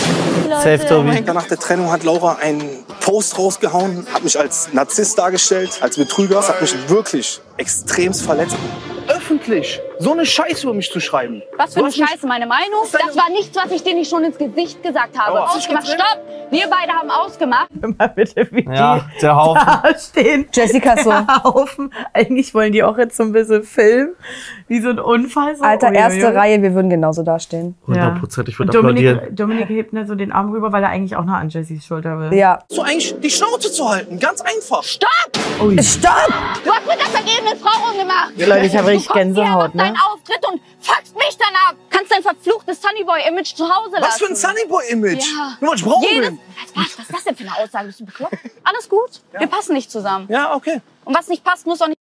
[0.63, 1.21] Safe, Tobi.
[1.21, 2.63] Nach der Trennung hat Laura einen
[3.01, 6.37] Post rausgehauen, hat mich als Narzisst dargestellt, als Betrüger.
[6.37, 8.57] Das hat mich wirklich extremst verletzt.
[9.09, 11.43] Öffentlich so eine Scheiße über mich zu schreiben.
[11.57, 12.81] Was für eine Scheiße, meine Meinung?
[12.91, 15.39] Das war nichts, was ich dir nicht schon ins Gesicht gesagt habe.
[15.39, 16.19] Aber- Ausgemacht, stopp!
[16.51, 17.69] Wir beide haben ausgemacht.
[17.99, 19.63] Mal bitte, wie Ja, die der Haufen.
[19.67, 20.49] da stehen.
[20.53, 21.11] Jessica so.
[21.11, 21.93] Der Haufen.
[22.13, 24.15] Eigentlich wollen die auch jetzt so ein bisschen filmen,
[24.67, 25.57] wie so ein Unfall.
[25.57, 25.65] So.
[25.65, 25.99] Alter, Uiuiui.
[25.99, 27.77] erste Reihe, wir würden genauso dastehen.
[27.87, 29.17] Hundertprozentig Und würde applaudieren.
[29.19, 31.85] Dominik, Dominik hebt mir so den Arm rüber, weil er eigentlich auch noch an Jessys
[31.85, 32.33] Schulter will.
[32.39, 32.61] Ja.
[32.69, 34.83] So eigentlich die Schnauze zu halten, ganz einfach.
[34.83, 35.11] Stopp!
[35.81, 36.33] Stopp!
[36.65, 38.33] Du hast mit der vergebenen Frau rumgemacht.
[38.37, 39.83] Ja, Leute, ich habe richtig du Gänsehaut, machst ne?
[39.83, 41.77] deinen Auftritt und fuckst mich dann ab.
[41.91, 44.05] Kannst dein verfluchtes Sunnyboy-Image zu Hause lassen.
[44.05, 45.25] Was für ein Sunnyboy-Image?
[45.37, 45.57] Ja.
[45.61, 46.33] Nur ich braun Jedes.
[46.75, 47.87] Was, was ist das denn für eine Aussage?
[47.87, 48.37] Bist du bekloppt?
[48.65, 49.21] Alles gut.
[49.37, 50.27] Wir passen nicht zusammen.
[50.31, 50.81] Ja, okay.
[51.05, 52.01] Und was nicht passt, muss auch nicht...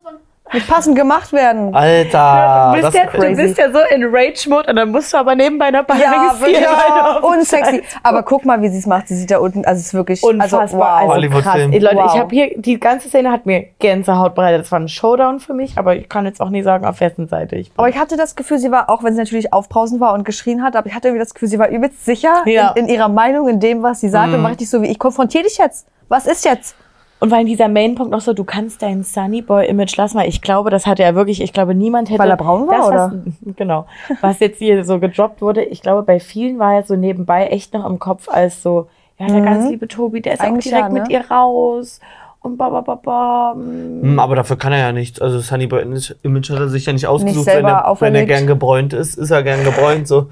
[0.54, 1.76] Mit passend gemacht werden.
[1.76, 3.42] Alter, Du das bist, ist ja, du crazy.
[3.42, 6.58] bist ja so in Rage-Mode und dann musst du aber nebenbei eine Beine Ja, wirklich.
[6.60, 7.84] du dem Unsexy.
[8.04, 9.08] Aber guck mal, wie sie es macht.
[9.10, 10.62] Sie sieht da unten, also es ist wirklich Unfassbar.
[10.62, 10.84] Also, wow.
[10.86, 11.44] Also, Hollywood-Film.
[11.44, 11.74] krass.
[11.74, 12.12] Ey, Leute, Wow.
[12.14, 14.62] ich habe hier, die ganze Szene hat mir Gänsehaut bereitet.
[14.62, 17.28] Das war ein Showdown für mich, aber ich kann jetzt auch nie sagen, auf wessen
[17.28, 17.78] Seite ich bin.
[17.80, 20.64] Aber ich hatte das Gefühl, sie war, auch wenn sie natürlich aufbrausend war und geschrien
[20.64, 22.72] hat, aber ich hatte irgendwie das Gefühl, sie war übelst sicher Ja.
[22.76, 24.34] in, in ihrer Meinung, in dem, was sie sagt.
[24.34, 25.88] Und war richtig so wie, ich konfrontiere dich jetzt.
[26.10, 26.76] Was ist jetzt?
[27.20, 30.86] Und weil dieser Mainpunkt noch so, du kannst dein Sunnyboy-Image lassen, weil ich glaube, das
[30.86, 32.20] hatte er wirklich, ich glaube, niemand hätte.
[32.20, 33.12] Weil er braun war, das, oder?
[33.42, 33.86] Was, genau.
[34.22, 37.74] Was jetzt hier so gedroppt wurde, ich glaube, bei vielen war er so nebenbei echt
[37.74, 39.46] noch im Kopf als so, ja, der Mhm.
[39.46, 41.14] ganz liebe Tobi, der ist Eigentlich auch direkt ja, mit ne?
[41.14, 42.00] ihr raus.
[42.42, 43.54] Und ba, ba, ba, ba.
[43.56, 45.20] Hm, aber dafür kann er ja nichts.
[45.20, 45.82] Also Sunnyboy
[46.22, 47.46] Image hat er sich ja nicht ausgesucht.
[47.46, 50.08] selber wenn, er, wenn er gern gebräunt ist, ist er gern gebräunt.
[50.08, 50.28] So.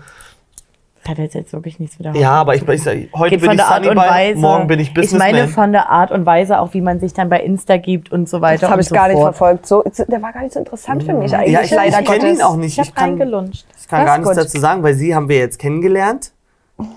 [1.06, 3.42] Das hat jetzt, jetzt wirklich nichts mit der Ja, aber ich, ich sag, heute Geht
[3.42, 4.40] bin von ich der Art und Sunnyboy, Weise.
[4.40, 5.48] morgen bin ich Ich meine Businessman.
[5.50, 8.42] von der Art und Weise auch, wie man sich dann bei Insta gibt und so
[8.42, 8.62] weiter.
[8.62, 9.36] Das habe ich so gar nicht fort.
[9.36, 9.68] verfolgt.
[9.68, 11.52] So, der war gar nicht so interessant für mich eigentlich.
[11.54, 12.74] ja, ich, leider ich kenne ihn auch nicht.
[12.74, 13.66] Ich habe Ich kann, reingelunscht.
[13.80, 14.44] ich kann Das gar nichts gut.
[14.46, 16.32] dazu sagen, weil sie haben wir jetzt kennengelernt.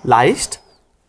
[0.03, 0.63] Leicht.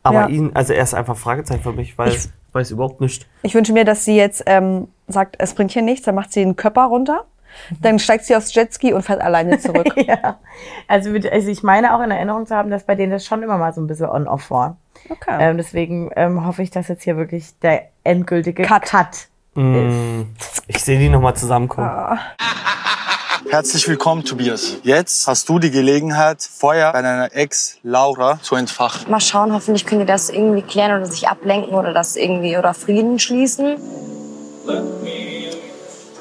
[0.03, 0.27] Aber Ja.
[0.27, 3.27] ihn, also er ist einfach Fragezeichen für mich, weil ich weiß überhaupt nicht.
[3.43, 6.41] Ich wünsche mir, dass sie jetzt ähm, sagt, es bringt hier nichts, dann macht sie
[6.41, 7.25] einen Körper runter.
[7.81, 9.93] Dann steigt sie aufs Jetski und fährt alleine zurück.
[9.95, 10.39] ja.
[10.87, 13.57] Also, also ich meine auch in Erinnerung zu haben, dass bei denen das schon immer
[13.57, 14.77] mal so ein bisschen on-off war.
[15.09, 15.37] Okay.
[15.39, 20.21] Ähm, deswegen ähm, hoffe ich, dass jetzt hier wirklich der endgültige Cut, Mm,
[20.67, 21.89] ich sehe die nochmal zusammenkommen.
[23.49, 24.77] Herzlich willkommen, Tobias.
[24.83, 29.09] Jetzt hast du die Gelegenheit, Feuer bei deiner Ex Laura zu entfachen.
[29.09, 32.73] Mal schauen, hoffentlich können die das irgendwie klären oder sich ablenken oder das irgendwie oder
[32.73, 33.77] Frieden schließen.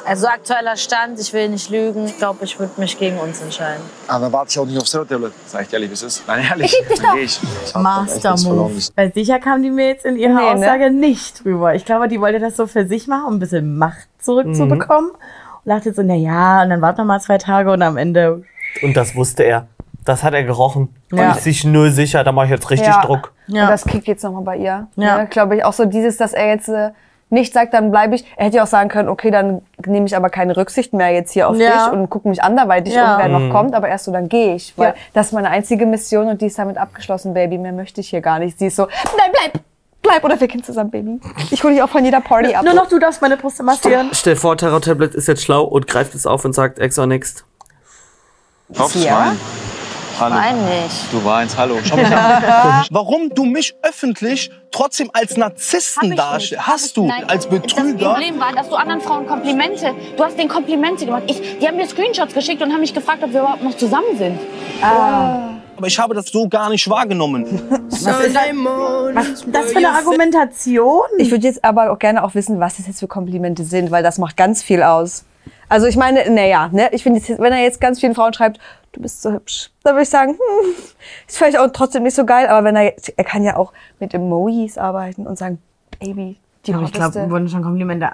[0.09, 2.07] Also aktueller Stand, ich will nicht lügen.
[2.07, 3.83] Ich glaube, ich würde mich gegen uns entscheiden.
[4.07, 5.33] Aber dann warte ich auch nicht aufs Tablet.
[5.47, 6.23] Sag ich dir ehrlich, wie es ist.
[6.27, 6.73] Nein, ehrlich.
[6.81, 7.17] Ich dich Dann doch.
[7.17, 7.41] ich.
[7.67, 8.35] Ich Master.
[8.51, 8.73] Move.
[8.97, 10.67] Weil sicher kam die mir jetzt in ihrer Nee, ne?
[10.67, 11.75] Aussage nicht drüber.
[11.75, 15.11] Ich glaube, die wollte das so für sich machen, um ein bisschen Macht zurückzubekommen.
[15.11, 15.19] Und
[15.67, 18.43] dachte so, na ja, und dann warten wir mal zwei Tage und am Ende.
[18.83, 19.67] Und das wusste er.
[20.05, 20.89] Das hat er gerochen.
[21.13, 21.31] Ja.
[21.31, 23.03] Und ist sich null sicher, da mache ich jetzt richtig Ja.
[23.05, 23.33] Druck.
[23.47, 23.65] Ja.
[23.65, 24.87] Und das kickt jetzt nochmal bei ihr.
[24.97, 25.19] Ja.
[25.19, 25.25] Ja.
[25.25, 26.91] Glaube ich auch so dieses, dass er jetzt äh,
[27.31, 28.25] nicht sagt, dann bleibe ich.
[28.37, 31.33] Er hätte ja auch sagen können, okay, dann nehme ich aber keine Rücksicht mehr jetzt
[31.33, 31.89] hier auf Ja.
[31.89, 33.15] dich und gucke mich anderweitig Ja.
[33.17, 33.49] um, wer Mhm.
[33.49, 33.75] noch kommt.
[33.75, 34.73] Aber erst so, dann gehe ich.
[34.77, 34.95] Weil Ja.
[35.13, 37.59] das ist meine einzige Mission und die ist damit abgeschlossen, Baby.
[37.59, 38.59] Mehr möchte ich hier gar nicht.
[38.59, 38.85] Sie ist so,
[39.17, 39.63] nein, bleib,
[40.03, 41.21] bleib oder wir gehen zusammen, Baby.
[41.51, 42.65] Ich hole dich auch von jeder Party ab.
[42.65, 44.09] Nur noch du darfst meine Brüste massieren.
[44.13, 47.07] Stell vor, Terror Tablet ist jetzt schlau und greift es auf und sagt Ex or
[47.07, 47.45] Next.
[48.79, 49.19] Aufs Ja.
[49.31, 49.39] Wein.
[50.21, 50.35] Hallo.
[50.35, 51.13] Wein nicht.
[51.13, 51.77] Du weinst, hallo.
[51.85, 52.85] Schau mich an.
[52.91, 56.67] Warum du mich öffentlich trotzdem als Narzissten darstellst?
[56.67, 58.15] Hast du Nein, als Das Betrüger?
[58.15, 61.23] Problem war, dass du anderen Frauen Komplimente, du hast denen Komplimente gemacht.
[61.29, 64.17] Ich, die haben mir Screenshots geschickt und haben mich gefragt, ob wir überhaupt noch zusammen
[64.17, 64.41] sind.
[64.83, 67.45] Aber ich habe das so gar nicht wahrgenommen.
[67.89, 71.07] Was ist das für eine Argumentation?
[71.19, 74.03] Ich würde jetzt aber auch gerne auch wissen, was das jetzt für Komplimente sind, weil
[74.03, 75.25] das macht ganz viel aus.
[75.69, 78.59] Also ich meine, naja, ne, ich finde, wenn er jetzt ganz vielen Frauen schreibt,
[78.93, 80.71] du bist so hübsch, dann würde ich sagen, hm,
[81.27, 83.73] ist vielleicht auch trotzdem nicht so geil, aber wenn er, jetzt- er kann ja auch
[84.01, 85.61] mit Emojis arbeiten und sagen,
[86.01, 88.09] Baby, die Aber ich glaube, wurden schon Komplimente.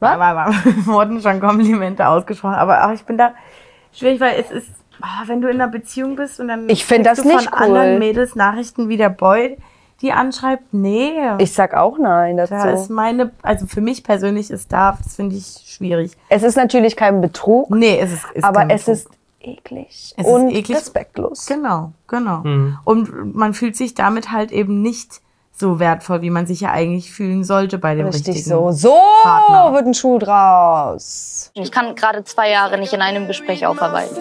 [0.00, 0.18] Was?
[0.86, 2.54] wurden schon Komplimente ausgesprochen.
[2.54, 3.34] Aber auch ich bin da
[3.92, 4.68] schwierig, weil es ist,
[5.00, 7.58] ah, wenn du in einer Beziehung bist und dann Ich kriegst das du nicht von
[7.58, 7.64] cool.
[7.76, 9.56] anderen Mädels Nachrichten wie der Boy,
[10.04, 11.12] die anschreibt, nee.
[11.38, 12.54] Ich sag auch nein dazu.
[12.54, 16.12] da ist meine, also für mich persönlich ist da, das finde ich schwierig.
[16.28, 19.08] es ist natürlich kein Betrug, Nee, es ist, ist aber kein es ist
[19.40, 20.14] eklig.
[20.16, 20.78] Es und ist eklig.
[20.78, 21.46] respektlos.
[21.46, 22.38] Genau, genau.
[22.44, 22.78] Mhm.
[22.84, 25.20] Und man fühlt sich damit halt eben nicht
[25.56, 28.72] so wertvoll, wie man sich ja eigentlich fühlen sollte bei dem Richtig richtigen so.
[28.72, 29.72] So Partner.
[29.72, 31.50] wird ein Schuh draus.
[31.54, 34.16] Ich kann gerade zwei Jahre nicht in einem Gespräch aufarbeiten.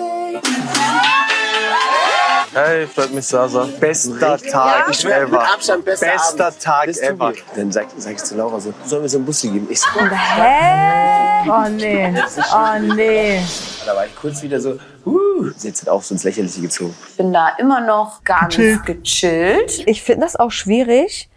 [2.53, 3.67] Hey, freut mich, Sasa.
[3.79, 5.31] Bester Tag Ich schwör, ever.
[5.31, 6.59] mit Abstand bester Bester Abend.
[6.61, 7.33] Tag Bist ever.
[7.55, 9.67] Dann sag, sag ich zu Laura so, sollen wir so einen Bussi geben?
[9.71, 11.49] Ich so, Hä?
[11.49, 12.13] Oh nee,
[12.53, 13.41] oh nee.
[13.85, 16.95] da war ich kurz wieder so, uh, sie hat auch so ins Lächerliche gezogen.
[17.09, 19.83] Ich bin da immer noch ganz gechillt.
[19.87, 21.29] Ich finde das auch schwierig.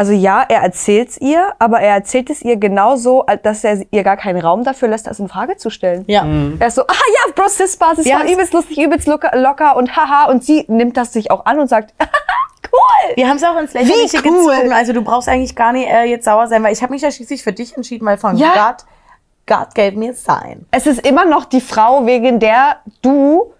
[0.00, 4.16] Also ja, er erzählt's ihr, aber er erzählt es ihr genauso, dass er ihr gar
[4.16, 6.04] keinen Raum dafür lässt, das in Frage zu stellen.
[6.08, 6.24] Ja.
[6.58, 6.86] Er ist so, ah
[7.26, 8.20] ja, Bro, Sis Basis Ja.
[8.20, 10.30] war übelst lustig, übelst locker, locker und haha.
[10.30, 13.14] Und sie nimmt das sich auch an und sagt, cool.
[13.14, 14.52] Wir haben es auch ins Lächerliche Wie cool.
[14.54, 14.72] gezogen.
[14.72, 17.10] Also du brauchst eigentlich gar nicht äh, jetzt sauer sein, weil ich habe mich ja
[17.10, 18.54] schließlich für dich entschieden, weil von Ja.
[18.70, 18.86] God,
[19.58, 20.64] God gave me a sign.
[20.70, 23.52] Es ist immer noch die Frau, wegen der du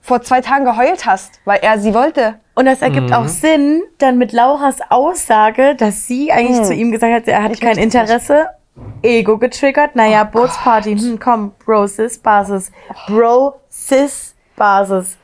[0.00, 2.38] vor zwei Tagen geheult hast, weil er sie wollte.
[2.54, 6.64] Und das ergibt auch Sinn, dann mit Lauras Aussage, dass sie eigentlich Hm.
[6.64, 8.46] zu ihm gesagt hat, er hat Ich kein es Interesse.
[9.02, 9.94] Ego getriggert.
[9.96, 10.96] Naja, Bootsparty.
[10.98, 12.70] Hm, komm, Bro, Sis Basis.
[13.06, 15.16] Bro, Sis Basis.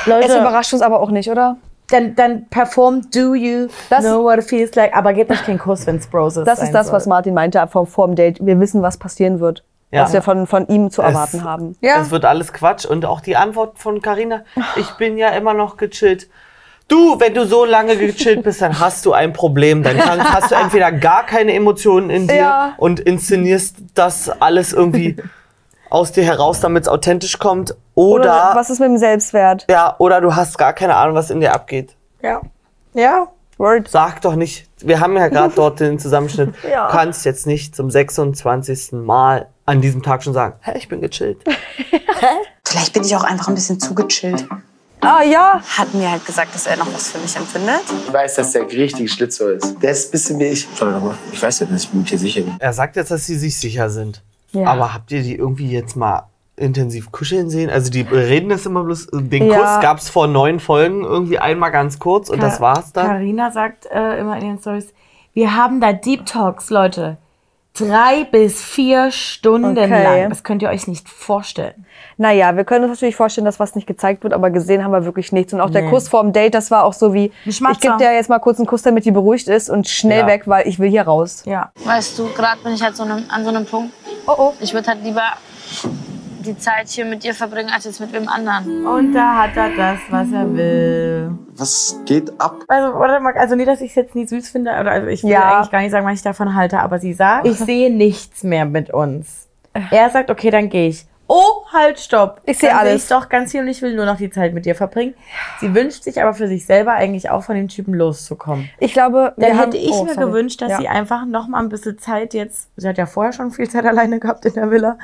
[0.00, 1.56] Es Leute, überrascht uns aber auch nicht, oder?
[1.90, 4.94] dann, dann perform Do You Das- Know What It Feels Like.
[4.94, 6.46] Aber gebt euch keinen Kuss, wenn's Bros ist.
[6.46, 8.44] Das ist das, was Martin meinte vor, vor dem Date.
[8.44, 9.64] Wir wissen, was passieren wird.
[9.90, 10.02] Ja.
[10.02, 11.76] Was wir von, von ihm zu Es- erwarten haben.
[11.80, 12.84] Es wird alles Quatsch.
[12.84, 14.42] Und auch die Antwort von Carina:
[14.76, 16.28] Ich bin ja immer noch gechillt.
[16.88, 19.82] Du, wenn du so lange gechillt bist, dann hast du ein Problem.
[19.82, 22.74] Dann kann, hast du entweder gar keine Emotionen in dir Ja.
[22.78, 25.16] und inszenierst das alles irgendwie
[25.90, 27.74] aus dir heraus, damit es authentisch kommt.
[27.94, 29.66] Oder, was ist mit dem Selbstwert?
[29.70, 31.94] ja, oder du hast gar keine Ahnung, was in dir abgeht.
[32.22, 32.40] Ja.
[32.94, 33.28] Ja.
[33.58, 33.88] Word.
[33.88, 34.66] Sag doch nicht.
[34.80, 36.54] Wir haben ja gerade dort den Zusammenschnitt.
[36.70, 36.86] Ja.
[36.86, 38.92] Du kannst jetzt nicht zum 26.
[38.92, 41.38] Mal an diesem Tag schon sagen, hä, ich bin gechillt.
[42.66, 43.94] Vielleicht bin ich auch einfach ein bisschen zu
[45.00, 45.60] Ah ja.
[45.76, 47.82] Hat mir halt gesagt, dass er noch was für mich empfindet.
[48.06, 49.80] Ich weiß, dass der richtig Schlitzohr ist.
[49.82, 50.68] Der ist ein bisschen wie ich.
[50.76, 51.14] Schau doch mal.
[51.32, 52.56] Ich weiß ja, dass ich mir hier sicher bin.
[52.58, 54.22] Er sagt jetzt, dass sie sich sicher sind.
[54.52, 54.66] Ja.
[54.66, 56.24] Aber habt ihr die irgendwie jetzt mal
[56.56, 57.70] intensiv kuscheln sehen?
[57.70, 59.08] Also die reden das immer bloß.
[59.12, 59.58] Den Ja.
[59.58, 63.06] Kuss gab es vor neun Folgen irgendwie einmal ganz kurz und das war's dann.
[63.06, 64.92] Carina sagt äh, immer in ihren Stories,
[65.34, 67.18] wir haben da Deep Talks, Leute.
[67.78, 70.02] Drei bis vier Stunden Okay.
[70.20, 70.28] lang.
[70.30, 71.84] Das könnt ihr euch nicht vorstellen.
[72.16, 75.04] Naja, wir können uns natürlich vorstellen, dass was nicht gezeigt wird, aber gesehen haben wir
[75.04, 75.52] wirklich nichts.
[75.52, 75.90] Und auch der Nee.
[75.90, 78.66] Kuss vorm Date, das war auch so wie, ich gebe dir jetzt mal kurz einen
[78.66, 80.26] Kuss, damit die beruhigt ist und schnell Ja.
[80.26, 81.42] weg, weil ich will hier raus.
[81.46, 81.70] Ja.
[81.84, 83.92] Weißt du, gerade bin ich halt so einem, an so einem Punkt.
[84.26, 84.54] Oh oh.
[84.60, 85.22] Ich würde halt lieber
[86.48, 88.86] die Zeit hier mit dir verbringen, als jetzt mit wem anderen.
[88.86, 91.30] Und da hat er das, was er will.
[91.56, 92.56] Was geht ab?
[92.68, 95.30] Also, mal, also nicht, dass ich es jetzt nie süß finde, oder also ich will
[95.30, 95.56] Ja.
[95.58, 98.64] eigentlich gar nicht sagen, was ich davon halte, aber sie sagt, ich sehe nichts mehr
[98.64, 99.48] mit uns.
[99.90, 101.06] Er sagt, okay, dann gehe ich.
[101.30, 102.40] Oh, halt, stopp.
[102.46, 103.02] Ich sehe Dann alles.
[103.02, 105.12] ich doch ganz viel und ich will nur noch die Zeit mit dir verbringen.
[105.60, 108.70] Sie wünscht sich aber für sich selber eigentlich auch von dem Typen loszukommen.
[108.80, 110.26] Ich glaube, wir Dann haben, hätte ich oh, mir sorry.
[110.26, 110.78] gewünscht, dass Ja.
[110.78, 113.84] sie einfach noch mal ein bisschen Zeit jetzt, sie hat ja vorher schon viel Zeit
[113.84, 114.96] alleine gehabt in der Villa,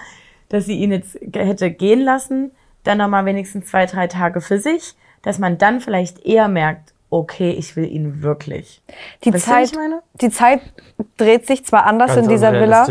[0.55, 2.53] dass sie ihn jetzt hätte gehen lassen,
[2.85, 6.95] dann noch mal wenigstens zwei, drei Tage für sich, dass man dann vielleicht eher merkt,
[7.11, 8.81] okay, ich will ihn wirklich.
[9.25, 10.03] Die Weißt du, was Zeit, ich meine?
[10.21, 10.61] die Zeit
[11.17, 12.87] dreht sich zwar anders Ganz in dieser Villa.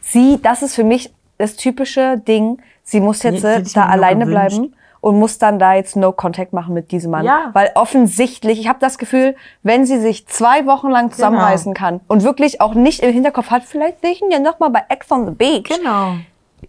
[0.00, 2.60] Sie, das ist für mich das typische Ding.
[2.84, 6.52] Sie muss jetzt Nee, äh, da alleine bleiben und muss dann da jetzt No Contact
[6.52, 7.24] machen mit diesem Mann.
[7.24, 7.50] Ja.
[7.52, 12.22] Weil offensichtlich, ich habe das Gefühl, wenn sie sich zwei Wochen lang zusammenreißen kann und
[12.22, 15.10] wirklich auch nicht im Hinterkopf hat, vielleicht sehe ich ihn ja noch mal bei Ex
[15.10, 16.14] on the Beach, Genau.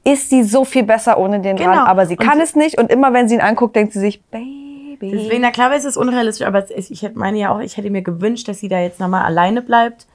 [0.04, 1.74] Ist sie so viel besser ohne den Genau.
[1.74, 1.80] dran.
[1.88, 4.00] Aber sie Und kann sie- es nicht und immer wenn sie ihn anguckt, denkt sie
[4.00, 5.12] sich, Baby.
[5.14, 7.78] Deswegen, na klar, es ist unrealistisch, aber es ist- ich hätte- meine ja auch, ich
[7.78, 10.08] hätte mir gewünscht, dass sie da jetzt nochmal alleine bleibt,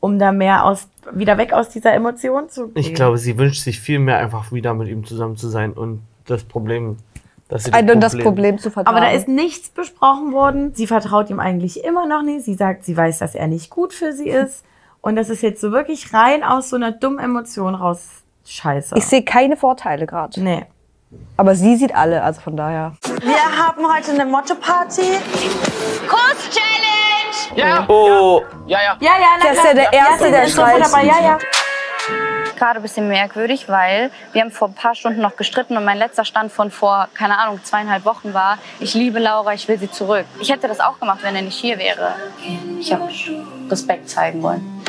[0.00, 2.74] um da mehr aus, wieder weg aus dieser Emotion zu gehen.
[2.76, 6.02] Ich glaube, sie wünscht sich viel mehr einfach wieder mit ihm zusammen zu sein und
[6.26, 6.98] das Problem,
[7.48, 8.96] dass sie Also das Problem zu vertragen.
[8.96, 10.72] Aber da ist nichts besprochen worden.
[10.74, 12.44] Sie vertraut ihm eigentlich immer noch nicht.
[12.44, 14.64] Sie sagt, sie weiß, dass er nicht gut für sie ist.
[15.00, 18.22] Und das ist jetzt so wirklich rein aus so einer dummen Emotion raus.
[18.48, 18.96] Scheiße.
[18.96, 20.40] ich sehe keine Vorteile gerade.
[20.42, 20.64] nee.
[21.38, 22.92] Aber sie sieht alle, also von daher.
[23.22, 25.18] Wir haben heute eine Motto-Party.
[26.06, 27.56] Kuss-Challenge!
[27.56, 28.96] Ja, Oh, ja, ja.
[29.00, 30.84] Ja, ja, Der ist ja der Erste, ja, der schreit.
[30.84, 31.04] dabei.
[31.04, 31.38] Ja, ja.
[32.56, 35.96] Gerade ein bisschen merkwürdig, weil wir haben vor ein paar Stunden noch gestritten und mein
[35.96, 39.90] letzter Stand von vor, keine Ahnung, zweieinhalb Wochen war, ich liebe Laura, ich will sie
[39.90, 40.26] zurück.
[40.40, 42.14] Ich hätte das auch gemacht, wenn er nicht hier wäre.
[42.80, 43.08] Ich habe
[43.70, 44.82] Respekt zeigen wollen.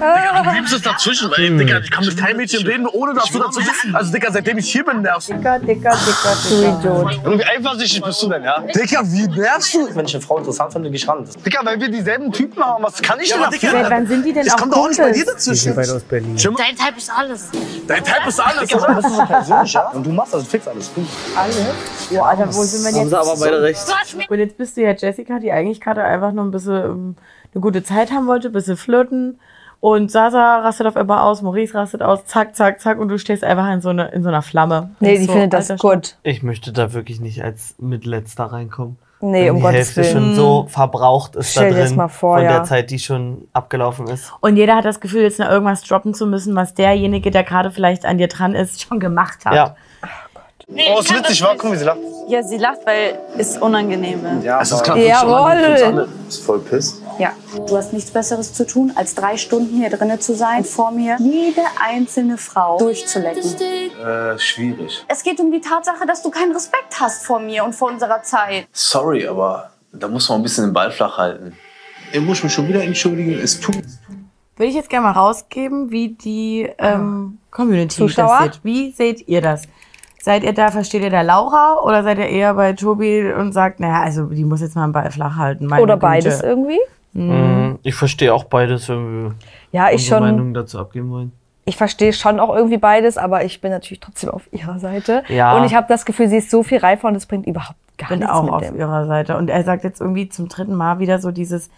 [0.00, 1.56] Digga, du liebst es dazwischen, ey.
[1.56, 3.94] Digga, ich kann mit keinem Mädchen reden, ohne dass du dazwischen.
[3.94, 5.34] Also, Digga, seitdem ich hier bin, nervst du.
[5.34, 7.10] Dicker, dicker, dicker, dicker.
[7.24, 8.60] Irgendwie eifersüchtig bist du denn, ja?
[8.60, 9.94] Digga, wie nervst du?
[9.94, 11.28] Wenn ich eine Frau interessant finde, geh ich ran.
[11.44, 13.86] Digga, weil wir dieselben Typen haben, was kann ich denn dafür?
[13.90, 15.78] Wann sind die denn Ich auch komm doch auch nicht bei dir dazwischen.
[15.78, 16.36] aus Berlin.
[16.36, 17.50] Dein Type ist alles.
[17.86, 18.68] Dein Typ ist alles.
[18.70, 19.88] Digga, das ist so persönlich, ja?
[19.90, 20.90] Und du machst das fix alles.
[20.94, 21.06] Du.
[21.36, 21.56] Alles?
[22.10, 23.10] Boah, Alter, wo sind wir Haben jetzt?
[23.10, 23.80] sie aber beide recht.
[24.30, 27.16] Und jetzt bist du ja Jessica, die eigentlich gerade einfach nur ein bisschen ähm,
[27.54, 29.38] eine gute Zeit haben wollte, ein bisschen flirten.
[29.80, 33.42] Und Sasa rastet auf einmal aus, Maurice rastet aus, zack, zack, zack, und du stehst
[33.42, 34.90] einfach in so, eine, in so einer Flamme.
[35.00, 36.16] Nee, die so, findet das alter gut.
[36.22, 38.98] Ich möchte da wirklich nicht als Mitletzter reinkommen.
[39.22, 40.12] Nee, Wenn um die Gottes Hälfte Willen.
[40.12, 42.52] schon so verbraucht ist Stell da drin mal vor, von ja.
[42.52, 44.32] der Zeit, die schon abgelaufen ist.
[44.40, 47.70] Und jeder hat das Gefühl, jetzt noch irgendwas droppen zu müssen, was derjenige, der gerade
[47.70, 49.54] vielleicht an dir dran ist, schon gemacht hat.
[49.54, 49.76] Ja.
[50.72, 51.54] Oh, ist witzig, wa?
[51.56, 51.98] Guck mal, wie sie lacht.
[52.28, 54.44] Ja, sie lacht, weil es unangenehm ist.
[54.44, 56.08] Ja, Es ist klar, Jawohl.
[56.28, 57.02] Ist voll piss.
[57.18, 57.32] Ja.
[57.66, 60.92] Du hast nichts Besseres zu tun, als drei Stunden hier drinnen zu sein und vor
[60.92, 63.42] mir jede einzelne Frau durchzulecken.
[63.42, 65.04] Äh, schwierig.
[65.08, 68.22] Es geht um die Tatsache, dass du keinen Respekt hast vor mir und vor unserer
[68.22, 68.68] Zeit.
[68.72, 71.56] Sorry, aber da muss man ein bisschen den Ball flach halten.
[72.12, 73.32] Ich muss mich schon wieder entschuldigen.
[73.32, 73.76] Es tut.
[74.56, 78.38] Würde ich jetzt gerne mal rausgeben, wie die ähm, Community Zuschauer?
[78.44, 78.64] das sieht.
[78.64, 79.62] Wie seht ihr das?
[80.22, 83.80] Seid ihr da, versteht ihr der Laura oder seid ihr eher bei Tobi und sagt,
[83.80, 85.66] naja, also die muss jetzt mal einen Ball flach halten?
[85.66, 86.06] meine Oder Güte.
[86.06, 86.78] beides irgendwie.
[87.12, 87.78] Mhm.
[87.82, 89.34] Ich verstehe auch beides, wenn wir
[89.72, 90.22] Ja, ich unsere schon.
[90.30, 91.32] Meinung dazu abgeben wollen.
[91.64, 95.22] Ich verstehe schon auch irgendwie beides, aber ich bin natürlich trotzdem auf ihrer Seite.
[95.28, 95.56] Ja.
[95.56, 98.08] Und ich habe das Gefühl, sie ist so viel reifer und es bringt überhaupt gar
[98.08, 98.76] bin nichts auch mit auf dem.
[98.78, 99.36] ihrer Seite.
[99.36, 101.70] Und er sagt jetzt irgendwie zum dritten Mal wieder so dieses,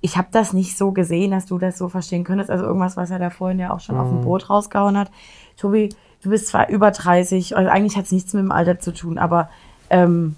[0.00, 2.50] ich habe das nicht so gesehen, dass du das so verstehen könntest.
[2.50, 4.24] Also irgendwas, was er da vorhin ja auch schon auf dem Mhm.
[4.24, 5.10] Boot rausgehauen hat.
[5.56, 5.90] Tobi,
[6.26, 9.16] du bist zwar über 30, also eigentlich hat es nichts mit dem Alter zu tun,
[9.16, 9.48] aber
[9.90, 10.34] ähm,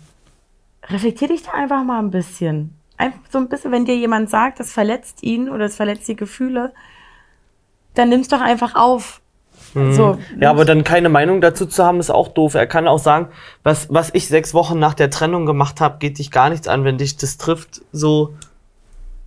[0.87, 2.74] reflektier dich da einfach mal ein bisschen.
[2.98, 6.16] Einfach so ein bisschen, wenn dir jemand sagt, das verletzt ihn oder es verletzt die
[6.16, 6.74] Gefühle,
[7.94, 9.22] dann nimm's doch einfach auf.
[9.72, 9.94] Mhm.
[9.94, 12.55] So, ja, aber dann keine Meinung dazu zu haben, ist auch doof.
[12.55, 13.29] Er kann auch sagen,
[13.62, 16.85] was, was ich sechs Wochen nach der Trennung gemacht habe, geht dich gar nichts an,
[16.85, 17.81] wenn dich das trifft.
[17.92, 18.35] So,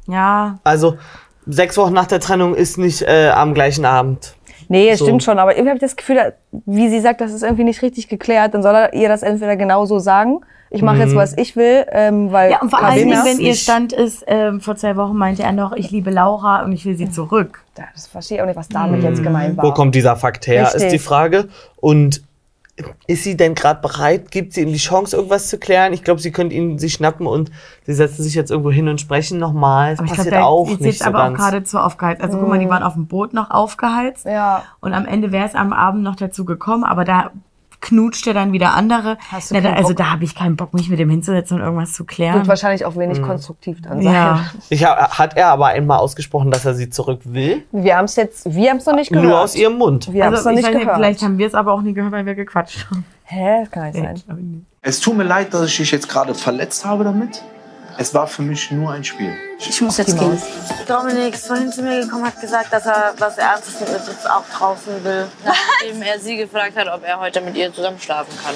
[0.05, 0.99] Ja, also
[1.47, 4.35] sechs Wochen nach der Trennung ist nicht äh, am gleichen Abend.
[4.69, 5.05] Nee, es So.
[5.05, 6.33] stimmt schon, aber irgendwie habe ich das Gefühl,
[6.65, 9.55] wie sie sagt, das ist irgendwie nicht richtig geklärt, dann soll er ihr das entweder
[9.55, 10.41] genauso sagen.
[10.73, 11.17] Ich mache jetzt, Mhm.
[11.17, 14.77] was ich will, ähm, weil Ja, und vor allem, wenn ihr Stand ist, ähm, vor
[14.77, 17.63] zwei Wochen meinte er noch, ich liebe Laura und ich will sie zurück.
[17.77, 19.65] Ja, Das verstehe ich auch nicht, was damit jetzt gemeint war.
[19.65, 20.83] Wo kommt dieser Fakt her, Richtig.
[20.83, 21.49] ist die Frage.
[21.81, 22.21] Und
[23.07, 24.31] ist sie denn gerade bereit?
[24.31, 25.93] Gibt sie ihm die Chance, irgendwas zu klären?
[25.93, 27.51] Ich glaube, sie könnte ihn sich schnappen und
[27.85, 29.91] sie setzen sich jetzt irgendwo hin und sprechen nochmal.
[29.91, 31.37] Das Aber ich passiert glaube, auch nicht so aber auch ganz.
[31.37, 32.21] gerade zu aufgeheizt.
[32.21, 34.25] Also guck mal, die waren auf dem Boot noch aufgeheizt.
[34.25, 34.63] Ja.
[34.79, 37.31] Und am Ende wäre es am Abend noch dazu gekommen, aber da
[37.81, 39.17] knutscht er dann wieder andere.
[39.31, 39.97] Hast du Na, da, also Bock?
[39.97, 42.35] da habe ich keinen Bock, mich mit dem hinzusetzen und irgendwas zu klären.
[42.35, 44.13] Wird wahrscheinlich auch wenig konstruktiv dann sein.
[44.13, 44.45] ja.
[44.69, 47.63] Ich, ha- hat er aber einmal ausgesprochen, dass er sie zurück will?
[47.71, 49.27] Wir haben es jetzt, wir haben es noch nicht gehört.
[49.27, 50.11] Nur aus ihrem Mund.
[50.13, 50.97] Wir haben es Also noch ich nicht weiß nicht, gehört.
[50.97, 53.03] vielleicht haben wir es aber auch nie gehört, weil wir gequatscht haben.
[53.23, 54.65] Hä, das kann nicht sein.
[54.83, 57.43] Es tut mir leid, dass ich dich jetzt gerade verletzt habe damit.
[58.01, 59.31] Es war für mich nur ein Spiel.
[59.59, 60.41] Ich muss jetzt gehen.
[60.87, 64.41] Dominik ist vorhin zu mir gekommen, hat gesagt, dass er was Ernstes mit jetzt auch
[64.57, 65.27] draußen will.
[65.45, 68.55] Nachdem er sie gefragt hat, ob er heute mit ihr zusammen schlafen kann.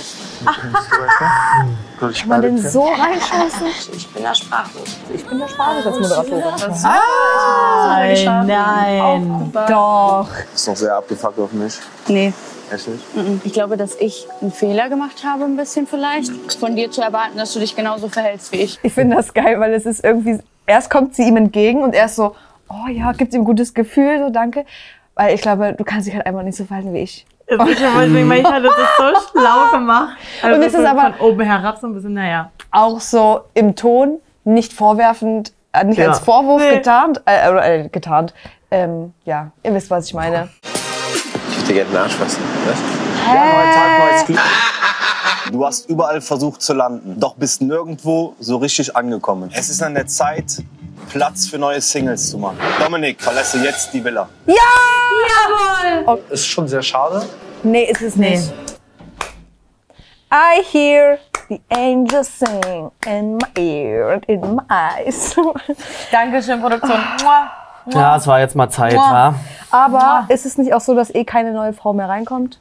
[1.99, 3.67] Kann man den so reinscheißen?
[3.95, 4.97] Ich bin da sprachlos.
[5.13, 6.81] Ich bin der Spaß als Moderatorin.
[6.81, 9.51] Nein, nein.
[9.67, 10.27] Doch.
[10.55, 11.75] Ist noch sehr abgefuckt auf mich.
[12.07, 12.33] Nee.
[12.73, 13.03] Echt nicht?
[13.45, 16.31] Ich glaube, dass ich einen Fehler gemacht habe, ein bisschen vielleicht.
[16.59, 18.79] Von dir zu erwarten, dass du dich genauso verhältst wie ich.
[18.83, 22.05] Ich finde das geil, weil es ist irgendwie, erst kommt sie ihm entgegen und er
[22.05, 22.35] ist so,
[22.69, 24.65] oh ja, gibt ihm ein gutes Gefühl, so danke.
[25.15, 27.25] Weil ich glaube, du kannst dich halt einfach nicht so verhalten wie ich.
[27.47, 30.17] Deswegen meine ich halt, das ist so schlau gemacht.
[30.41, 32.51] Also Und es ist von- aber- von oben herab so ein bisschen, naja.
[32.71, 36.09] Auch so im Ton, nicht vorwerfend, äh, nicht Ja.
[36.09, 36.77] als Vorwurf Nee.
[36.77, 38.33] getarnt, äh, äh, getarnt.
[38.71, 40.49] Ähm, ja, ihr wisst, was ich meine.
[41.65, 42.43] Ich hätte gerne einen Arsch fassen.
[43.27, 44.39] Ja, neuer Tag, neues Glück.
[45.51, 49.51] Du hast überall versucht zu landen, doch bist nirgendwo so richtig angekommen.
[49.53, 50.63] Es ist an der Zeit,
[51.11, 52.57] Platz für neue Singles zu machen.
[52.79, 54.27] Dominik, verlässt jetzt die Villa.
[56.31, 57.27] Ist schon sehr schade.
[57.61, 58.51] Nee, ist es nicht.
[60.31, 65.35] I hear the angels sing in my ear and in my eyes.
[66.11, 66.99] Dankeschön, Produktion.
[67.87, 69.35] Ja, es war jetzt mal Zeit, wa?
[69.71, 72.59] Aber ist es nicht auch so, dass eh keine neue Frau mehr reinkommt?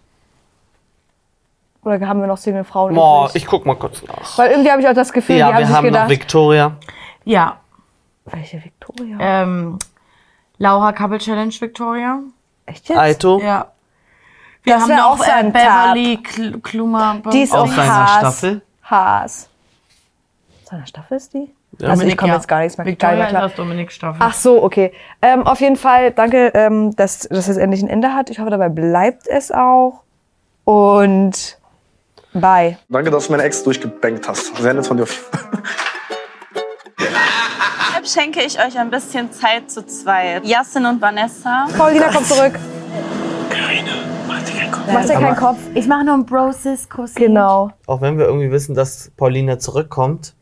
[1.83, 3.37] Oder haben wir noch Single-Frauen Boah, übrig?
[3.43, 4.39] ich guck mal kurz nach.
[4.39, 6.09] Weil irgendwie habe ich auch das Gefühl, Ja, die haben wir sich haben noch gedacht...
[6.09, 6.73] Victoria.
[7.25, 7.57] Ja,
[8.25, 9.17] Welche Victoria?
[9.21, 9.79] ähm,
[10.59, 12.21] Laura Couple Challenge Victoria.
[12.67, 12.99] Echt jetzt?
[12.99, 13.39] Aito.
[13.41, 13.67] Ja.
[14.63, 17.17] Wir Das haben noch auch so äh, ein Beverly Kl Klumer.
[17.33, 18.19] Die ist Aus auch seiner Haas.
[18.19, 18.63] Staffel.
[18.85, 19.49] Haas.
[20.65, 21.51] Seiner Staffel ist die?
[21.83, 22.87] Also ich komme jetzt gar nichts mehr.
[22.87, 23.45] Victoria ist klar.
[23.47, 24.21] aus Dominik Staffel.
[24.21, 24.93] Ach so, okay.
[25.23, 28.31] Ähm, auf jeden Fall, danke, ähm, dass, dass es endlich ein Ende hat.
[28.31, 30.03] Ich hoffe, dabei bleibt es auch.
[30.65, 31.59] Und
[32.33, 32.79] bye.
[32.89, 34.57] Danke, dass du meine Ex durchgebankt hast.
[34.57, 35.07] Sehr nett von dir.
[38.05, 40.45] Deshalb schenke ich euch ein bisschen Zeit zu zweit.
[40.45, 41.67] Jasin und Vanessa.
[41.77, 42.55] Paulina kommt zurück.
[44.93, 45.59] Mach dir keinen Kopf.
[45.75, 47.15] Ich mache nur einen Bro-Sis-Kuss.
[47.15, 47.71] Genau.
[47.87, 50.35] Auch wenn wir irgendwie wissen, dass Paulina zurückkommt,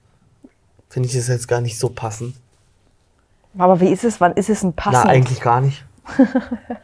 [0.93, 2.35] finde ich es jetzt gar nicht so passend.
[3.59, 4.21] Aber wie ist es?
[4.21, 5.05] Wann ist es ein passend?
[5.05, 5.85] Na, eigentlich gar nicht.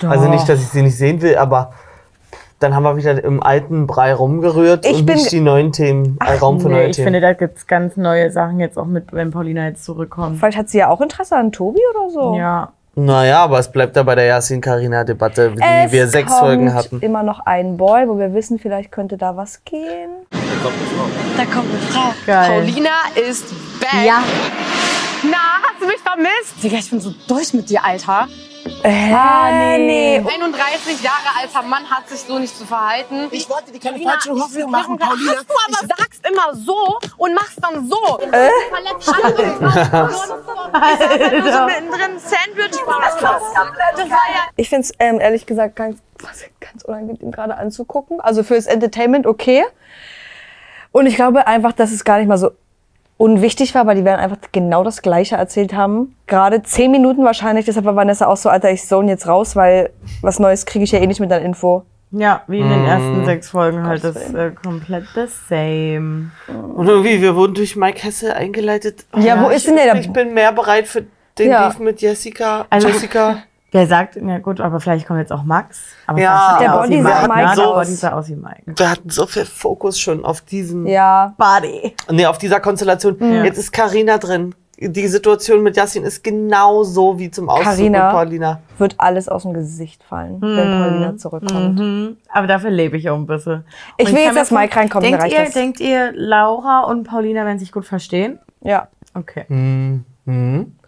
[0.03, 1.73] Also nicht, dass ich sie nicht sehen will, aber
[2.61, 6.18] dann haben wir wieder im alten Brei rumgerührt Ich und bin- nicht die neuen Themen,
[6.25, 7.07] äh, Raum für Nee, neue ich Themen.
[7.07, 10.38] finde, da gibt es ganz neue Sachen jetzt auch mit, wenn Paulina jetzt zurückkommt.
[10.38, 12.35] Vielleicht hat sie ja auch Interesse an Tobi oder so.
[12.37, 12.73] Ja.
[13.04, 17.00] Naja, aber es bleibt da bei der Yasin-Karina-Debatte, die Es wir sechs kommt Folgen hatten.
[17.00, 20.11] immer noch ein Boy, wo wir wissen, vielleicht könnte da was gehen.
[20.30, 22.14] Da kommt eine Frau.
[22.26, 22.48] Geil.
[22.50, 22.90] Paulina
[23.28, 23.44] ist
[23.80, 24.04] back.
[24.06, 24.22] Ja.
[25.22, 26.62] Na, hast du mich vermisst?
[26.62, 28.28] Digga, ich bin so durch mit dir, Alter.
[28.82, 30.18] Äh, Ah, nee.
[30.18, 33.28] 31 Jahre alter Mann hat sich so nicht zu verhalten.
[33.30, 35.32] Ich wollte dir keine falschen Hoffnungen machen, Paulina.
[35.36, 38.18] Hast du aber sagst immer so und machst dann so.
[38.32, 38.50] Äh?
[44.56, 45.98] Ich finde es ähm, ehrlich gesagt ganz,
[46.60, 48.20] ganz unangenehm gerade anzugucken.
[48.20, 49.64] Also fürs Entertainment okay.
[50.92, 52.50] Und ich glaube einfach, dass es gar nicht mal so
[53.18, 56.14] unwichtig war, weil die werden einfach genau das Gleiche erzählt haben.
[56.26, 57.66] Gerade zehn Minuten wahrscheinlich.
[57.66, 59.90] Deshalb war Vanessa auch so, Alter, ich zone jetzt raus, weil
[60.22, 61.83] was Neues kriege ich ja eh nicht mit der Info.
[62.11, 62.87] Ja, wie in den Mm.
[62.87, 66.31] ersten sechs Folgen halt das Gottes äh, komplett the same.
[66.74, 69.04] Und irgendwie, wir wurden durch Mike Hesse eingeleitet.
[69.14, 69.94] Ja, wo ist denn der?
[69.96, 71.04] Ich bin mehr bereit für
[71.38, 71.68] den Ja.
[71.68, 72.66] Beef mit Jessica.
[72.70, 73.42] Also- Jessica.
[73.70, 75.81] Wer sagt, na gut, aber vielleicht kommt jetzt auch Max.
[76.07, 77.28] Aber Ja, der er aus wie Body sah Mike.
[77.35, 77.54] Mike ne?
[77.57, 77.74] Der aus.
[77.74, 78.62] Body sah aus wie Mike.
[78.66, 81.35] Wir hatten so viel Fokus schon auf diesen, Ja.
[81.37, 81.94] Body.
[82.11, 83.16] nee, auf dieser Konstellation.
[83.20, 83.44] Ja.
[83.44, 84.54] Jetzt ist Karina drin.
[84.81, 88.04] Die Situation mit Yasin ist genau so wie zum Auszug Carina.
[88.07, 88.61] mit Paulina.
[88.78, 91.78] Wird alles aus dem Gesicht fallen, wenn Paulina zurückkommt.
[91.81, 92.16] Mhm.
[92.33, 93.64] Aber dafür lebe ich auch ein bisschen.
[93.96, 95.52] Ich Und will jetzt, dass Mike reinkommt, Denkt ihr, das.
[95.52, 98.38] denkt ihr, Laura und Paulina werden sich gut verstehen?
[98.62, 99.44] Ja, Okay.
[99.48, 100.04] Mhm.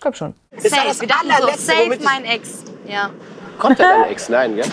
[0.00, 0.34] Ich glaube schon.
[0.56, 0.98] safe.
[1.02, 2.64] Wir dachten so, safe mein Ex.
[2.88, 3.10] Ja.
[3.58, 4.30] Kommt ja deine Ex?
[4.30, 4.64] Nein, gell?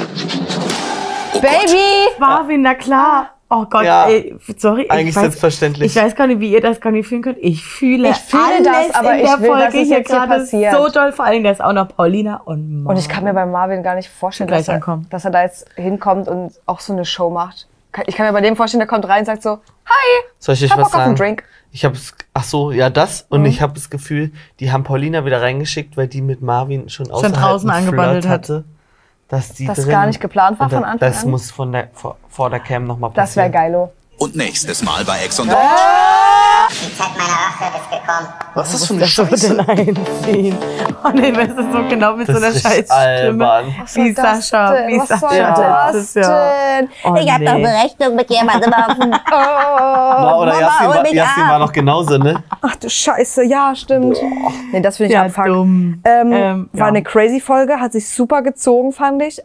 [1.41, 2.07] Baby!
[2.17, 3.31] Marvin, na klar.
[3.49, 4.07] Oh Gott, Ja.
[4.07, 4.83] ey, sorry.
[4.83, 5.93] ich Eigentlich weiß- selbstverständlich.
[5.93, 7.39] Ich weiß gar nicht, wie ihr das gar nicht fühlen könnt.
[7.41, 10.01] Ich fühle, Ich fühle alles das, aber in ich der will, Folge es hier hier
[10.03, 10.73] gerade passiert.
[10.73, 11.11] so doll.
[11.11, 12.87] Vor allem, da ist auch noch Paulina und Marvin.
[12.87, 15.65] Und ich kann mir bei Marvin gar nicht vorstellen, dass er, dass er da jetzt
[15.75, 17.67] hinkommt und auch so eine Show macht.
[18.05, 20.63] Ich kann mir bei dem vorstellen, der kommt rein und sagt so, hi, Soll ich
[20.63, 21.35] euch hab was Bock auf einen sagen?
[21.35, 21.43] Drink.
[21.71, 21.95] Ich habe
[22.33, 23.47] ach so, ja das und Mhm.
[23.47, 27.35] ich habe das Gefühl, die haben Paulina wieder reingeschickt, weil die mit Marvin schon, außerhalb
[27.35, 28.63] draußen angebandelt hatte,
[29.27, 31.31] dass die Das drin, gar nicht geplant war von Anfang Das an?
[31.31, 33.51] muss von der vor, vor der Cam noch mal Das wäre passieren.
[33.51, 33.93] geilo.
[34.19, 35.47] Und nächstes Mal bei Ex on
[38.55, 39.55] Was ist das für eine Scheiße?
[39.55, 40.57] denn einziehen?
[41.03, 43.65] Oh nee, das ist so genau mit Das so einer ist scheiß albern.
[43.65, 43.75] Stimme.
[43.83, 46.89] Was Wie Sascha, wie Was soll Sascha das denn?
[47.03, 47.45] Oh, ich hab nee.
[47.45, 49.11] doch Berechnung mit jemandem auf dem...
[49.31, 52.43] Oh, Na, oder Jasmin, war, Jasmin war noch genauso, ne?
[52.61, 54.17] Ach du Scheiße, ja, stimmt.
[54.71, 55.45] Nee, das finde ich Ja, abfuck.
[55.45, 56.01] dumm.
[56.03, 56.85] Ähm, Ähm, war ja.
[56.87, 59.39] eine crazy Folge, hat sich super gezogen, fand ich.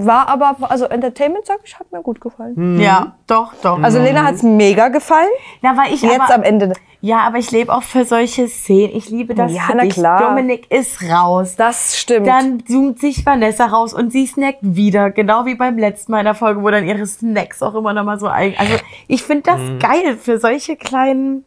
[0.00, 2.78] War aber, also Entertainment, sag ich, hat mir gut gefallen.
[2.80, 3.82] Ja, doch, doch.
[3.82, 5.28] Also Lena hat's mega gefallen.
[5.60, 6.72] Na, weil ich Jetzt aber, am Ende.
[7.00, 8.94] Ja, aber ich lebe auch für solche Szenen.
[8.94, 9.94] Ich liebe das Ja, für na dich.
[9.94, 10.20] klar.
[10.20, 11.56] Dominik ist raus.
[11.56, 12.28] Das stimmt.
[12.28, 15.10] Dann zoomt sich Vanessa raus und sie snackt wieder.
[15.10, 18.04] Genau wie beim letzten Mal in der Folge, wo dann ihre Snacks auch immer noch
[18.04, 18.56] mal so eigen...
[18.56, 18.74] Also
[19.08, 19.78] ich finde das Mhm.
[19.80, 21.44] geil für solche kleinen...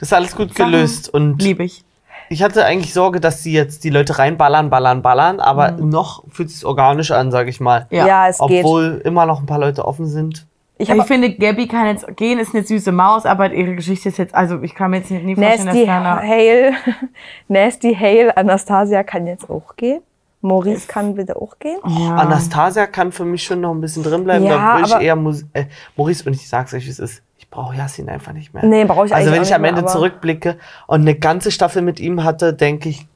[0.00, 1.84] Das ist alles gut Sachen gelöst und Liebe ich.
[2.28, 6.50] Ich hatte eigentlich Sorge, dass sie jetzt die Leute reinballern, ballern, ballern, aber noch fühlt
[6.50, 7.86] es organisch an, sag ich mal.
[7.90, 8.06] Ja.
[8.06, 8.64] Ja, es geht.
[8.64, 10.46] Obwohl immer noch ein paar Leute offen sind.
[10.80, 14.18] Ich Ich, finde, Gabby kann jetzt gehen, ist eine süße Maus, aber ihre Geschichte ist
[14.18, 14.32] jetzt...
[14.32, 16.22] Also ich kann mir jetzt nie vorstellen, Nasty dass Lana...
[16.22, 16.72] Hale,
[17.48, 20.02] Nasty Hale, Anastasia kann jetzt auch gehen.
[20.40, 21.78] Maurice kann bitte auch gehen.
[21.84, 22.14] Ja.
[22.14, 24.44] Anastasia kann für mich schon noch ein bisschen drin bleiben.
[24.44, 25.64] Ja, da würde ich aber- eher Mus äh,
[25.96, 27.22] Maurice und ich sag's euch, wie es ist.
[27.50, 28.62] Ich brauche Yasin einfach nicht mehr.
[28.64, 31.98] Nee, brauche ich Also wenn ich am Ende mehr, zurückblicke und eine ganze Staffel mit
[31.98, 33.06] ihm hatte, denke ich,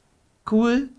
[0.51, 0.89] cool.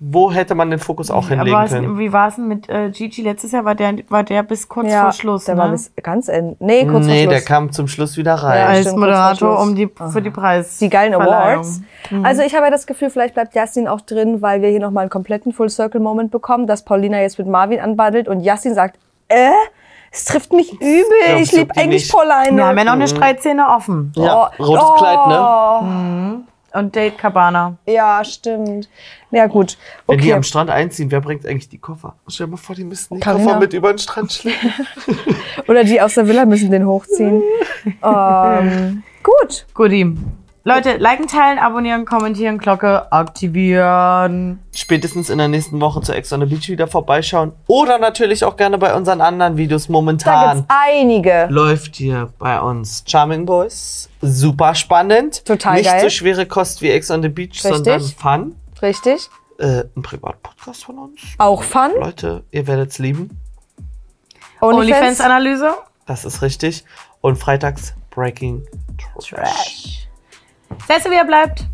[0.00, 1.98] Wo hätte man den Fokus auch hinlegen Aber was, können?
[1.98, 3.64] wie war es denn mit äh, Gigi letztes Jahr?
[3.64, 5.60] War der, war der bis kurz Ja, vor Schluss, der ne?
[5.60, 6.54] war bis ganz Ende.
[6.60, 7.46] Nee, kurz nee, vor der Schluss.
[7.48, 8.66] kam zum Schluss wieder Ja, rein.
[8.68, 10.78] als stimmt, kurz vor Moderator um die, für die Preis.
[10.78, 11.14] die geilen.
[11.14, 11.80] Awards.
[12.22, 15.00] Also ich habe ja das Gefühl, vielleicht bleibt Justin auch drin, weil wir hier nochmal
[15.02, 19.50] einen kompletten Full-Circle-Moment bekommen, dass Paulina jetzt mit Marvin anbandelt und Justin sagt, äh,
[20.10, 22.12] es trifft mich übel, glaub, ich liebe eigentlich ich.
[22.12, 22.56] Pauline.
[22.56, 24.12] Wir haben ja noch eine Streitszene offen.
[24.16, 24.94] Ja, Oh, rotes oh.
[24.94, 26.44] Kleid, ne?
[26.74, 27.76] Und Date Cabana.
[27.86, 28.88] Ja, stimmt.
[29.30, 29.78] Ja, gut.
[30.06, 30.34] Wenn die Okay.
[30.34, 32.14] am Strand einziehen, wer bringt eigentlich die Koffer?
[32.28, 33.44] Stell dir mal vor, die müssten die Carina.
[33.44, 34.72] Koffer mit über den Strand schleppen.
[35.68, 37.42] Oder die aus der Villa müssen den hochziehen.
[38.04, 39.66] ähm, gut.
[39.74, 40.14] Goodie.
[40.64, 44.58] Leute, liken, teilen, abonnieren, kommentieren, Glocke aktivieren.
[44.74, 47.52] Spätestens in der nächsten Woche zu Ex on the Beach wieder vorbeischauen.
[47.68, 50.56] Oder natürlich auch gerne bei unseren anderen Videos Da momentan.
[50.58, 51.46] gibt's einige.
[51.50, 54.10] läuft hier bei uns Charming Boys.
[54.20, 55.44] Super spannend.
[55.46, 56.00] Total Nicht geil.
[56.02, 57.72] so schwere Kost wie Ex on the Beach, Richtig.
[57.74, 58.56] sondern Fun.
[58.82, 59.30] Richtig.
[59.58, 61.20] Äh, ein Privatpodcast von uns.
[61.38, 61.90] Auch Fun.
[61.98, 63.40] Leute, ihr werdet's lieben.
[64.60, 65.70] OnlyFans-Analyse.
[66.06, 66.84] Das ist richtig.
[67.20, 68.64] Und freitags Breaking
[69.20, 70.07] Trash.
[70.86, 71.66] Setze, wie er bleibt.